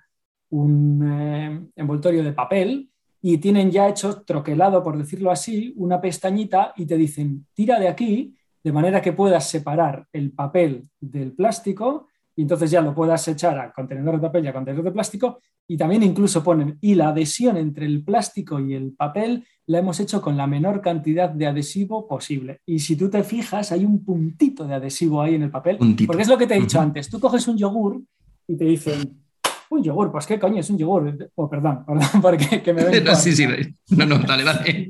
[0.50, 2.90] un eh, envoltorio de papel
[3.22, 7.88] y tienen ya hecho troquelado, por decirlo así, una pestañita y te dicen, tira de
[7.88, 13.28] aquí de manera que puedas separar el papel del plástico y entonces ya lo puedas
[13.28, 15.40] echar a contenedor de papel y a contenedor de plástico.
[15.68, 20.00] Y también incluso ponen y la adhesión entre el plástico y el papel la hemos
[20.00, 22.62] hecho con la menor cantidad de adhesivo posible.
[22.66, 26.22] Y si tú te fijas, hay un puntito de adhesivo ahí en el papel, porque
[26.22, 28.02] es lo que te he dicho antes, tú coges un yogur
[28.48, 29.27] y te dicen,
[29.70, 31.32] un yogur, pues qué coño es un yogur.
[31.36, 33.46] Oh, perdón, perdón, porque que me ven no, sí, sí,
[33.90, 34.90] no, no, dale, dale.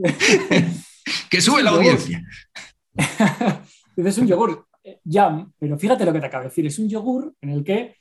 [1.29, 2.23] que sube la audiencia.
[3.95, 4.67] Dices un yogur
[5.05, 7.95] jam, pero fíjate lo que te acabo de decir, es un yogur en el que,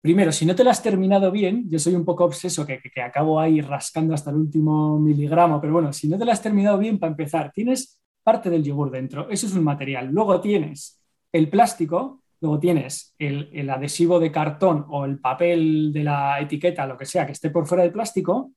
[0.00, 3.00] primero, si no te lo has terminado bien, yo soy un poco obseso que, que,
[3.00, 6.78] acabo ahí rascando hasta el último miligramo, pero bueno, si no te lo has terminado
[6.78, 10.08] bien, para empezar, tienes parte del yogur dentro, eso es un material.
[10.08, 11.00] Luego tienes
[11.32, 16.86] el plástico, luego tienes el, el adhesivo de cartón o el papel de la etiqueta,
[16.86, 18.50] lo que sea, que esté por fuera del plástico,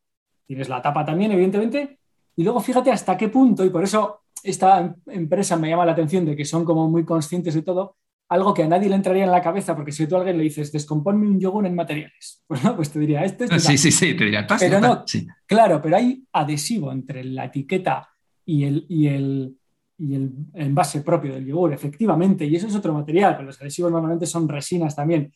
[0.45, 1.99] tienes la tapa también, evidentemente,
[2.35, 6.25] y luego fíjate hasta qué punto, y por eso esta empresa me llama la atención
[6.25, 9.31] de que son como muy conscientes de todo, algo que a nadie le entraría en
[9.31, 12.63] la cabeza, porque si tú a alguien le dices, descomponme un yogur en materiales, pues
[12.63, 13.63] no, pues te diría, este es...
[13.63, 15.05] Sí, sí, sí, te diría, Pero no,
[15.45, 18.09] claro, pero hay adhesivo entre la etiqueta
[18.45, 19.57] y el, y el,
[19.97, 23.91] y el envase propio del yogur, efectivamente, y eso es otro material, pero los adhesivos
[23.91, 25.31] normalmente son resinas también.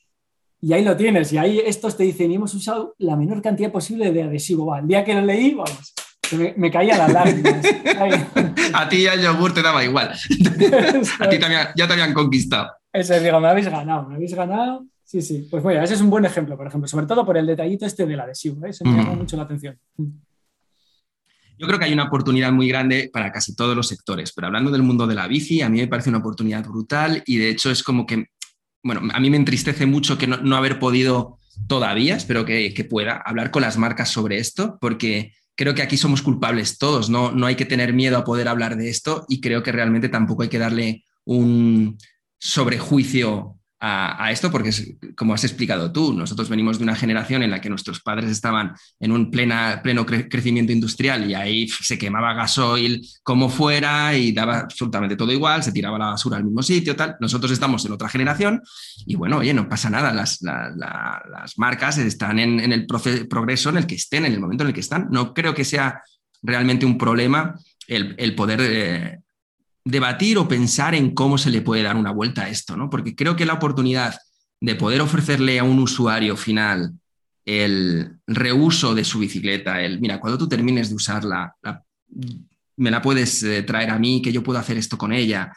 [0.61, 3.71] Y ahí lo tienes, y ahí estos te dicen, y hemos usado la menor cantidad
[3.71, 4.65] posible de adhesivo.
[4.65, 5.93] Va, el día que lo leí, vamos,
[6.57, 7.65] me, caía la lágrimas.
[8.73, 10.09] a ti ya el yogur te daba igual.
[11.19, 12.71] a ti también, ya te habían conquistado.
[12.91, 14.85] Ese, digo, me habéis ganado, me habéis ganado.
[15.03, 15.47] Sí, sí.
[15.49, 18.05] Pues mira, ese es un buen ejemplo, por ejemplo, sobre todo por el detallito este
[18.05, 18.65] del adhesivo.
[18.65, 18.73] ¿eh?
[18.73, 19.79] Se me llama mucho la atención.
[21.59, 24.71] Yo creo que hay una oportunidad muy grande para casi todos los sectores, pero hablando
[24.71, 27.69] del mundo de la bici, a mí me parece una oportunidad brutal y de hecho
[27.69, 28.27] es como que,
[28.81, 31.37] bueno, a mí me entristece mucho que no, haber podido
[31.67, 35.97] todavía, espero que, que, pueda, hablar con las marcas sobre esto, porque creo que aquí
[35.97, 39.41] somos culpables todos, no, no hay que tener miedo a poder hablar de esto y
[39.41, 41.97] creo que realmente tampoco hay que darle un
[42.37, 47.51] sobrejuicio a, esto, porque es, como has explicado tú, nosotros venimos de una generación en
[47.51, 52.33] la que nuestros padres estaban en un plena, pleno crecimiento industrial y ahí se quemaba
[52.33, 56.95] gasoil como fuera y daba absolutamente todo igual, se tiraba la basura al mismo sitio,
[56.95, 57.15] tal.
[57.21, 58.61] Nosotros estamos en otra generación
[59.05, 63.87] y bueno, oye, no pasa nada, las, las marcas están en, el progreso en el
[63.87, 65.07] que estén, en el momento en el que están.
[65.09, 66.01] No creo que sea
[66.41, 67.55] realmente un problema
[67.87, 68.59] el, poder...
[68.61, 69.19] Eh,
[69.85, 72.89] debatir o pensar en cómo se le puede dar una vuelta a esto, ¿no?
[72.89, 74.15] Porque creo que la oportunidad
[74.61, 76.93] de poder ofrecerle a un usuario final
[77.45, 81.55] el reuso de su bicicleta, el, mira, cuando tú termines de usarla,
[82.77, 85.51] me la puedes eh, traer a mí, que yo puedo hacer esto con ella.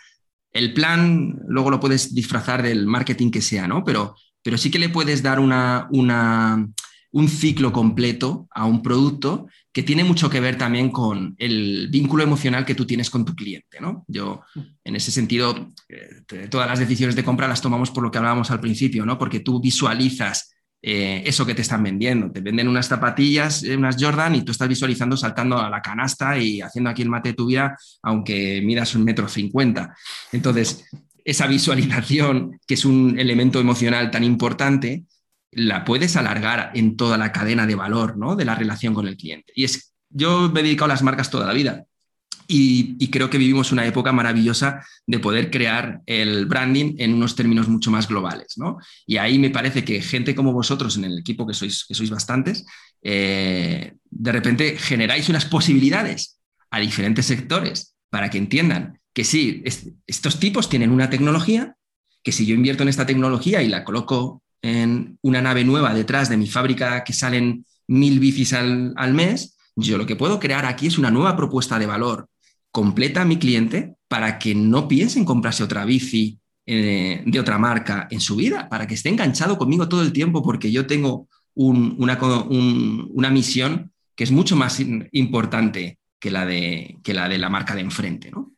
[0.53, 3.85] El plan luego lo puedes disfrazar del marketing que sea, ¿no?
[3.85, 6.67] Pero, pero sí que le puedes dar una, una,
[7.11, 12.23] un ciclo completo a un producto que tiene mucho que ver también con el vínculo
[12.23, 13.81] emocional que tú tienes con tu cliente.
[13.81, 14.05] ¿no?
[14.07, 14.43] Yo,
[14.85, 18.51] en ese sentido, eh, todas las decisiones de compra las tomamos por lo que hablábamos
[18.51, 19.19] al principio, ¿no?
[19.19, 20.55] porque tú visualizas
[20.85, 22.31] eh, eso que te están vendiendo.
[22.31, 26.37] Te venden unas zapatillas, eh, unas Jordan, y tú estás visualizando saltando a la canasta
[26.37, 29.95] y haciendo aquí el mate de tu vida, aunque midas un metro cincuenta.
[30.33, 30.85] Entonces,
[31.25, 35.05] esa visualización, que es un elemento emocional tan importante,
[35.53, 38.37] la puedes alargar en toda la cadena de valor ¿no?
[38.37, 39.53] de la relación con el cliente.
[39.55, 41.85] Y es, yo me he dedicado a las marcas toda la vida
[42.49, 47.69] y, creo que vivimos una época maravillosa de poder crear el branding en unos términos
[47.69, 48.59] mucho más globales.
[48.59, 48.79] ¿no?
[49.07, 52.11] Y ahí me parece que gente como vosotros en el equipo, que sois, que sois
[52.11, 52.65] bastantes,
[53.03, 56.39] eh, de repente generáis unas posibilidades
[56.71, 59.63] a diferentes sectores para que entiendan que sí,
[60.07, 61.77] estos tipos tienen una tecnología
[62.23, 66.29] que si yo invierto en esta tecnología y la coloco en una nave nueva detrás
[66.29, 70.87] de mi fábrica que salen mil bicis al, mes, yo lo que puedo crear aquí
[70.87, 72.29] es una nueva propuesta de valor
[72.71, 77.59] completa a mi cliente para que no piense en comprarse otra bici eh, de otra
[77.59, 81.29] marca en su vida, para que esté enganchado conmigo todo el tiempo, porque yo tengo
[81.55, 84.81] una, una, misión que es mucho más
[85.11, 88.31] importante que la de, que la, de la marca de enfrente.
[88.31, 88.53] ¿no?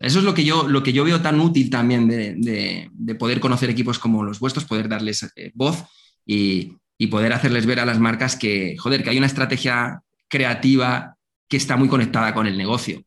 [0.00, 3.68] Eso es lo que yo, lo que yo veo tan útil también de, poder conocer
[3.68, 5.84] equipos como los vuestros, poder darles eh, voz
[6.24, 6.78] y,
[7.10, 11.16] poder hacerles ver a las marcas que, joder, que hay una estrategia creativa
[11.48, 13.02] que está muy conectada con el negocio.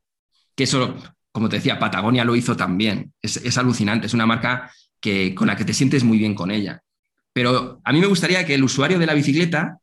[0.55, 0.95] Que eso,
[1.31, 3.13] como te decía, Patagonia lo hizo también.
[3.21, 6.81] Es, alucinante, es una marca que, con la que te sientes muy bien con ella.
[7.33, 9.79] Pero a mí me gustaría que el usuario de la bicicleta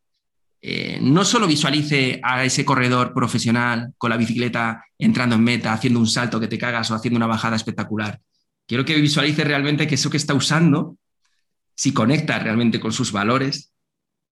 [0.63, 5.99] eh, no solo visualice a ese corredor profesional con la bicicleta entrando en meta, haciendo
[5.99, 8.21] un salto que te cagas o haciendo una bajada espectacular.
[8.67, 10.97] Quiero que visualice realmente que eso que está usando,
[11.75, 13.73] si conecta realmente con sus valores,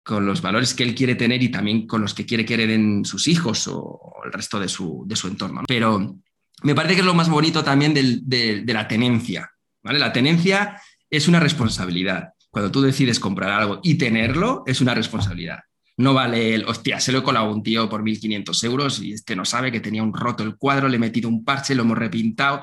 [0.05, 3.05] con los valores que él quiere tener y también con los que quiere que hereden
[3.05, 5.63] sus hijos o, el resto de su, entorno.
[5.67, 6.19] Pero
[6.63, 9.51] me parece que es lo más bonito también de, la tenencia.
[9.83, 12.35] La tenencia es una responsabilidad.
[12.51, 15.61] Cuando tú decides comprar algo y tenerlo, es una responsabilidad.
[15.99, 19.13] No vale el, hostia, se lo he colado a un tío por 1.500 euros y
[19.13, 21.83] este no sabe que tenía un roto el cuadro, le he metido un parche, lo
[21.83, 22.63] hemos repintado,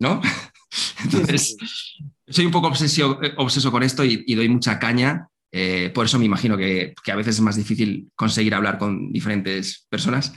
[0.00, 0.20] ¿no?
[1.04, 1.56] Entonces,
[2.26, 5.28] soy un poco obsesio, obseso con esto y, doy mucha caña.
[5.52, 9.86] Eh, por eso me imagino que, a veces es más difícil conseguir hablar con diferentes
[9.88, 10.32] personas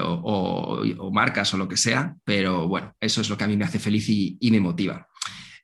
[0.00, 0.82] o,
[1.12, 3.78] marcas o lo que sea, pero bueno, eso es lo que a mí me hace
[3.78, 5.08] feliz y me motiva.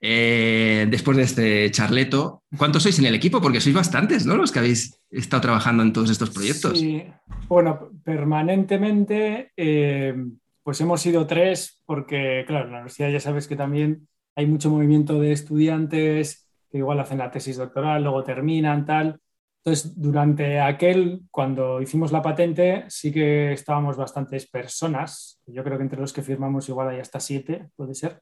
[0.01, 3.41] Eh, después de este charleto, ¿cuántos sois en el equipo?
[3.41, 4.37] Porque sois bastantes, ¿no?
[4.37, 6.79] Los que habéis estado trabajando en todos estos proyectos.
[6.79, 7.05] Sí,
[7.49, 10.15] bueno, permanentemente, eh,
[10.63, 14.07] pues hemos sido tres, porque, claro, en la universidad ya sabes que también
[14.37, 19.21] hay mucho movimiento de estudiantes que igual hacen la tesis doctoral, luego terminan, tal.
[19.65, 25.41] Entonces, durante aquel, cuando hicimos la patente, sí que estábamos bastantes personas.
[25.47, 28.21] Yo creo que entre los que firmamos igual hay hasta siete, puede ser.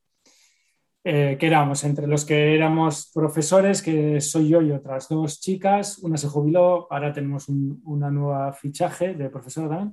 [1.09, 5.99] Eh, que éramos entre los que éramos profesores, que soy yo y otras dos chicas,
[5.99, 9.89] una se jubiló, ahora tenemos un una nueva fichaje de profesora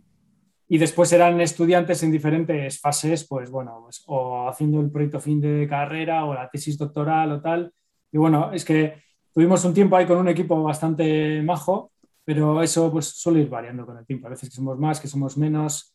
[0.68, 5.40] y después eran estudiantes en diferentes fases, pues bueno, pues, o haciendo el proyecto fin
[5.40, 7.72] de carrera o la tesis doctoral o tal,
[8.12, 8.96] y bueno, es que
[9.32, 11.92] tuvimos un tiempo ahí con un equipo bastante majo,
[12.26, 15.08] pero eso pues suele ir variando con el tiempo, a veces que somos más, que
[15.08, 15.93] somos menos,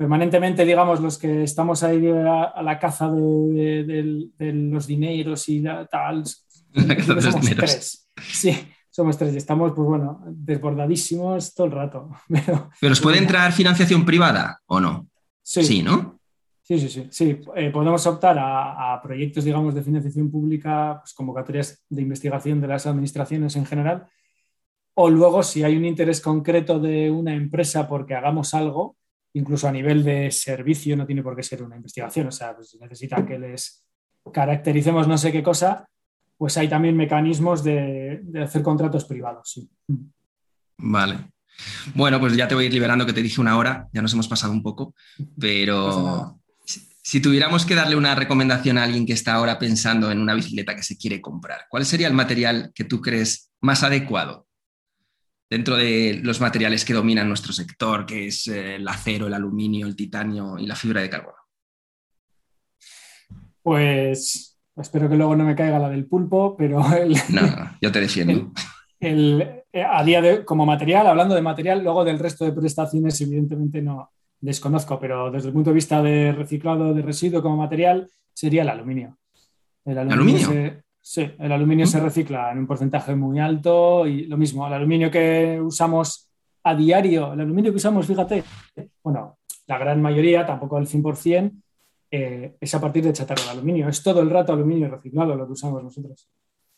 [0.00, 6.24] permanentemente, digamos, los que estamos ahí a, la caza de, los dineros y tal,
[7.20, 8.08] somos tres.
[8.32, 12.08] Sí, somos tres y estamos, pues bueno, desbordadísimos todo el rato.
[12.80, 15.06] Pero, ¿os puede entrar financiación privada o no?
[15.42, 16.18] Sí, ¿no?
[16.62, 17.06] Sí, sí, sí.
[17.10, 17.38] sí.
[17.54, 22.86] Eh, podemos optar a, proyectos, digamos, de financiación pública, pues, convocatorias de investigación de las
[22.86, 24.06] administraciones en general.
[24.94, 28.96] O luego, si hay un interés concreto de una empresa porque hagamos algo,
[29.34, 32.76] incluso a nivel de servicio, no tiene por qué ser una investigación, o sea, pues
[32.80, 33.84] necesita que les
[34.32, 35.88] caractericemos no sé qué cosa,
[36.36, 39.50] pues hay también mecanismos de, hacer contratos privados.
[39.52, 39.70] Sí.
[40.78, 41.30] Vale.
[41.94, 44.12] Bueno, pues ya te voy a ir liberando, que te dije una hora, ya nos
[44.14, 44.94] hemos pasado un poco,
[45.38, 50.34] pero si tuviéramos que darle una recomendación a alguien que está ahora pensando en una
[50.34, 54.46] bicicleta que se quiere comprar, ¿cuál sería el material que tú crees más adecuado
[55.50, 59.86] dentro de los materiales que dominan nuestro sector, que es eh, el acero, el aluminio,
[59.86, 61.36] el titanio y la fibra de carbono?
[63.60, 66.80] Pues espero que luego no me caiga la del pulpo, pero...
[66.96, 68.52] El, no, yo te defiendo.
[69.00, 73.82] Eh, a día de como material, hablando de material, luego del resto de prestaciones, evidentemente
[73.82, 78.62] no desconozco, pero desde el punto de vista de reciclado de residuo como material, sería
[78.62, 79.18] el aluminio.
[79.84, 80.82] El aluminio.
[81.02, 85.10] Sí, el aluminio se recicla en un porcentaje muy alto y lo mismo, el aluminio
[85.10, 86.28] que usamos
[86.62, 88.44] a diario, el aluminio que usamos, fíjate,
[89.02, 91.52] bueno, la gran mayoría, tampoco el 100%,
[92.10, 93.88] eh, es a partir de chatarra de aluminio.
[93.88, 96.28] Es todo el rato aluminio reciclado lo que usamos nosotros.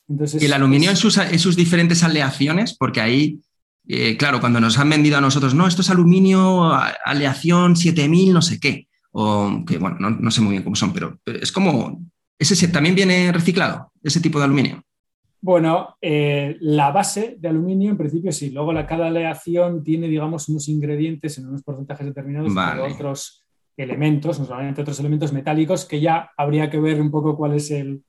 [0.08, 2.76] Entonces, ¿Y el aluminio en, sus, sus, diferentes aleaciones?
[2.76, 3.40] Porque ahí,
[3.88, 6.70] eh, claro, cuando nos han vendido a nosotros, no, esto es aluminio,
[7.04, 8.88] aleación 7000, no sé qué.
[9.10, 12.00] O que, bueno, no, no sé muy bien cómo son, pero es como
[12.42, 14.82] ¿Ese también viene reciclado, ese tipo de aluminio?
[15.40, 18.50] Bueno, eh, la base de aluminio en principio sí.
[18.50, 23.44] Luego la, cada aleación tiene, digamos, unos ingredientes en unos porcentajes determinados de otros
[23.76, 27.72] elementos, no solamente otros elementos metálicos, que ya habría que ver un poco cuál es
[27.72, 28.04] el,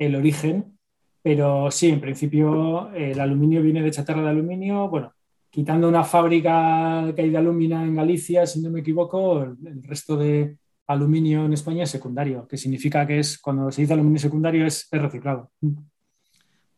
[0.00, 0.78] origen.
[1.20, 4.88] Pero sí, en principio el aluminio viene de chatarra de aluminio.
[4.88, 5.12] Bueno,
[5.50, 10.16] quitando una fábrica que hay de alumina en Galicia, si no me equivoco, el resto
[10.16, 10.56] de,
[10.88, 14.88] aluminio en España es secundario, que significa que es cuando se dice aluminio secundario es,
[14.90, 15.50] reciclado.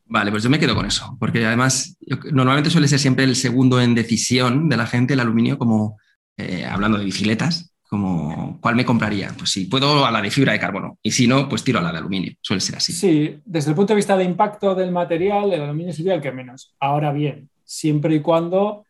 [0.06, 1.96] Vale, pues yo me quedo con eso, porque además
[2.32, 5.98] normalmente suele ser siempre el segundo en decisión de la gente el aluminio, como
[6.36, 9.32] eh, hablando de bicicletas, como ¿cuál me compraría?
[9.38, 11.82] Pues si puedo a la de fibra de carbono y si no, pues tiro a
[11.82, 12.92] la de aluminio, suele ser así.
[12.92, 16.32] Sí, desde el punto de vista de impacto del material, el aluminio sería el que
[16.32, 16.74] menos.
[16.80, 18.84] Ahora bien, siempre y cuando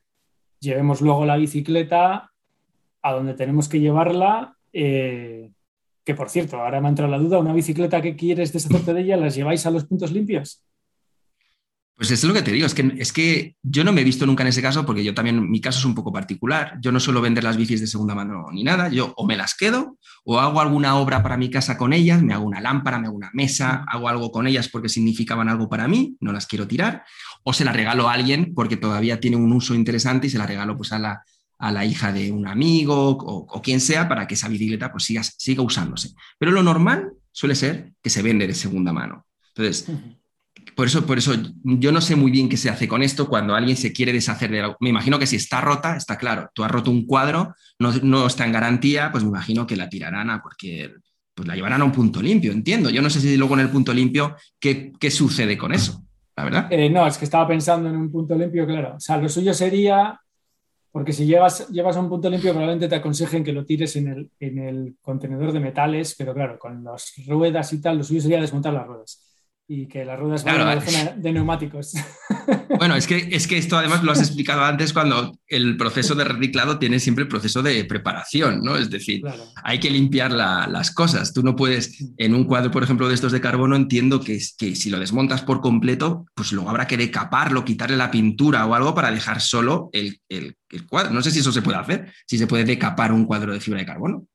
[0.61, 2.31] llevemos luego la bicicleta
[3.03, 4.57] a donde tenemos que llevarla.
[4.73, 5.51] Eh,
[6.05, 9.03] que por cierto, ahora me ha entrado la duda, una bicicleta que quieres deshacerte de
[9.03, 10.63] ella, ¿las lleváis a los puntos limpios?
[12.01, 14.25] Pues es lo que te digo, es que, es que yo no me he visto
[14.25, 16.79] nunca en ese caso porque yo también, mi caso es un poco particular.
[16.81, 18.89] Yo no suelo vender las bicis de segunda mano ni nada.
[18.89, 22.33] Yo o me las quedo o hago alguna obra para mi casa con ellas, me
[22.33, 25.89] hago una lámpara, me hago una mesa, hago algo con ellas porque significaban algo para
[25.89, 27.05] mí, no las quiero tirar,
[27.43, 30.47] o se las regalo a alguien porque todavía tiene un uso interesante y se la
[30.47, 31.23] regalo pues a la,
[31.61, 35.23] a la hija de un amigo o, quien sea para que esa bicicleta pues siga,
[35.23, 36.15] siga usándose.
[36.39, 39.27] Pero lo normal suele ser que se vende de segunda mano.
[39.49, 39.87] Entonces,
[40.75, 43.55] por eso, por eso yo no sé muy bien qué se hace con esto cuando
[43.55, 44.77] alguien se quiere deshacer de algo.
[44.81, 46.51] Me imagino que si está rota, está claro.
[46.55, 50.31] Tú has roto un cuadro, no, está en garantía, pues me imagino que la tirarán
[50.31, 50.97] a cualquier.
[51.35, 52.89] Pues la llevarán a un punto limpio, entiendo.
[52.89, 56.03] Yo no sé si luego en el punto limpio, ¿qué, sucede con eso?
[56.37, 56.69] La verdad.
[56.71, 58.95] Eh, no, es que estaba pensando en un punto limpio, claro.
[58.97, 60.19] O sea, lo suyo sería
[60.93, 64.09] porque si llevas, llevas a un punto limpio, probablemente te aconsejen que lo tires en
[64.09, 68.21] el, en el contenedor de metales, pero claro, con las ruedas y tal, lo suyo
[68.21, 69.27] sería desmontar las ruedas
[69.69, 71.95] y que las ruedas van a la zona de neumáticos.
[72.79, 76.25] Bueno, es que, es que esto además lo has explicado antes cuando el proceso de
[76.25, 78.77] reciclado tiene siempre el proceso de preparación, ¿no?
[78.77, 79.23] Es decir,
[79.63, 81.33] hay que limpiar las cosas.
[81.33, 84.75] Tú no puedes, en un cuadro, por ejemplo, de estos de carbono, entiendo que, que
[84.75, 88.95] si lo desmontas por completo, pues luego habrá que decaparlo, quitarle la pintura o algo
[88.95, 90.57] para dejar solo el, el
[90.89, 91.13] cuadro.
[91.13, 93.81] No sé si eso se puede hacer, si se puede decapar un cuadro de fibra
[93.81, 94.27] de carbono.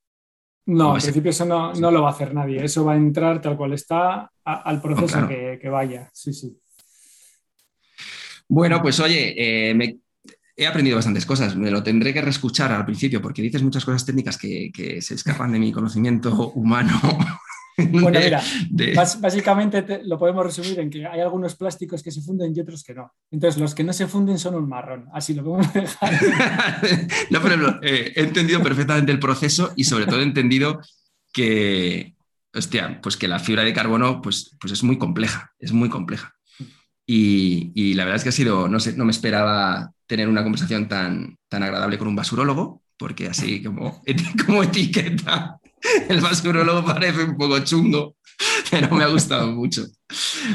[0.68, 2.64] No, en principio eso no, lo va a hacer nadie.
[2.64, 6.10] Eso va a entrar tal cual está al proceso que, vaya.
[6.12, 6.58] Sí, sí.
[8.48, 9.98] Bueno, pues oye, eh,
[10.56, 11.56] he aprendido bastantes cosas.
[11.56, 15.16] Me lo tendré que reescuchar al principio porque dices muchas cosas técnicas que, que se
[15.16, 17.02] escapan de mi conocimiento humano
[17.78, 18.42] Bueno, mira,
[19.20, 22.94] básicamente lo podemos resumir en que hay algunos plásticos que se funden y otros que
[22.94, 23.14] no.
[23.32, 25.10] Entonces, los que no se funden son un marrón.
[25.14, 26.14] Así lo podemos dejar.
[27.30, 30.80] no, pero eh, he entendido perfectamente el proceso y sobre todo he entendido
[31.34, 32.16] que,
[32.54, 36.35] hostia, pues que la fibra de carbono pues, pues es muy compleja, es muy compleja.
[37.08, 40.88] Y, la verdad es que ha sido, no sé, no me esperaba tener una conversación
[40.88, 44.02] tan, tan agradable con un basurólogo, porque así como,
[44.46, 45.60] como etiqueta
[46.10, 48.16] el basurólogo parece un poco chungo,
[48.72, 49.86] pero me ha gustado mucho.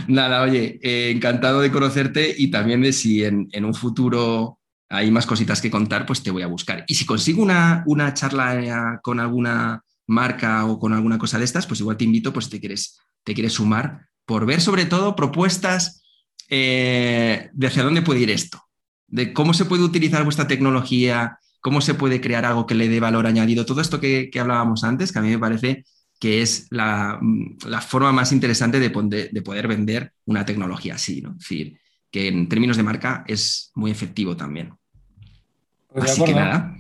[0.09, 4.59] Nada, oye, eh, encantado de conocerte y también de si en, un futuro
[4.89, 6.85] hay más cositas que contar, pues te voy a buscar.
[6.89, 11.67] Y si consigo una, una charla con alguna marca o con alguna cosa de estas,
[11.67, 16.03] pues igual te invito, pues te quieres, te quieres sumar por ver sobre todo propuestas
[16.51, 18.61] eh, de hacia dónde puede ir esto,
[19.07, 22.99] de cómo se puede utilizar vuestra tecnología, cómo se puede crear algo que le dé
[22.99, 23.65] valor añadido.
[23.65, 25.85] Todo esto que, hablábamos antes, que a mí me parece
[26.19, 27.19] que es la,
[27.89, 31.31] forma más interesante de, poder vender una tecnología así, ¿no?
[31.31, 34.75] Es decir, que en términos de marca es muy efectivo también.
[35.89, 36.77] Pues así que nada.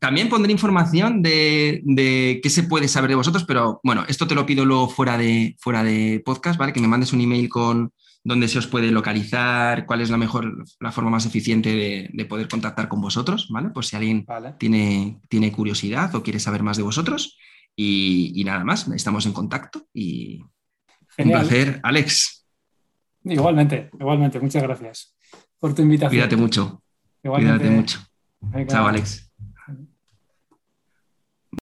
[0.00, 4.44] También pondré información de, qué se puede saber de vosotros, pero bueno, esto te lo
[4.44, 6.72] pido luego fuera de, fuera de podcast, ¿vale?
[6.72, 7.92] Que me mandes un email con,
[8.24, 12.48] dónde se os puede localizar, cuál es la mejor, la forma más eficiente de, poder
[12.48, 13.70] contactar con vosotros, ¿vale?
[13.70, 14.26] Pues si alguien
[14.58, 17.38] tiene, tiene curiosidad o quiere saber más de vosotros.
[17.74, 20.42] Y, nada más, estamos en contacto y
[21.16, 22.44] un placer, Alex.
[23.22, 25.16] Igualmente, igualmente, muchas gracias
[25.60, 26.10] por tu invitación.
[26.10, 26.82] Cuídate mucho.
[27.22, 28.00] Cuídate mucho.
[28.66, 29.27] Chao, Alex.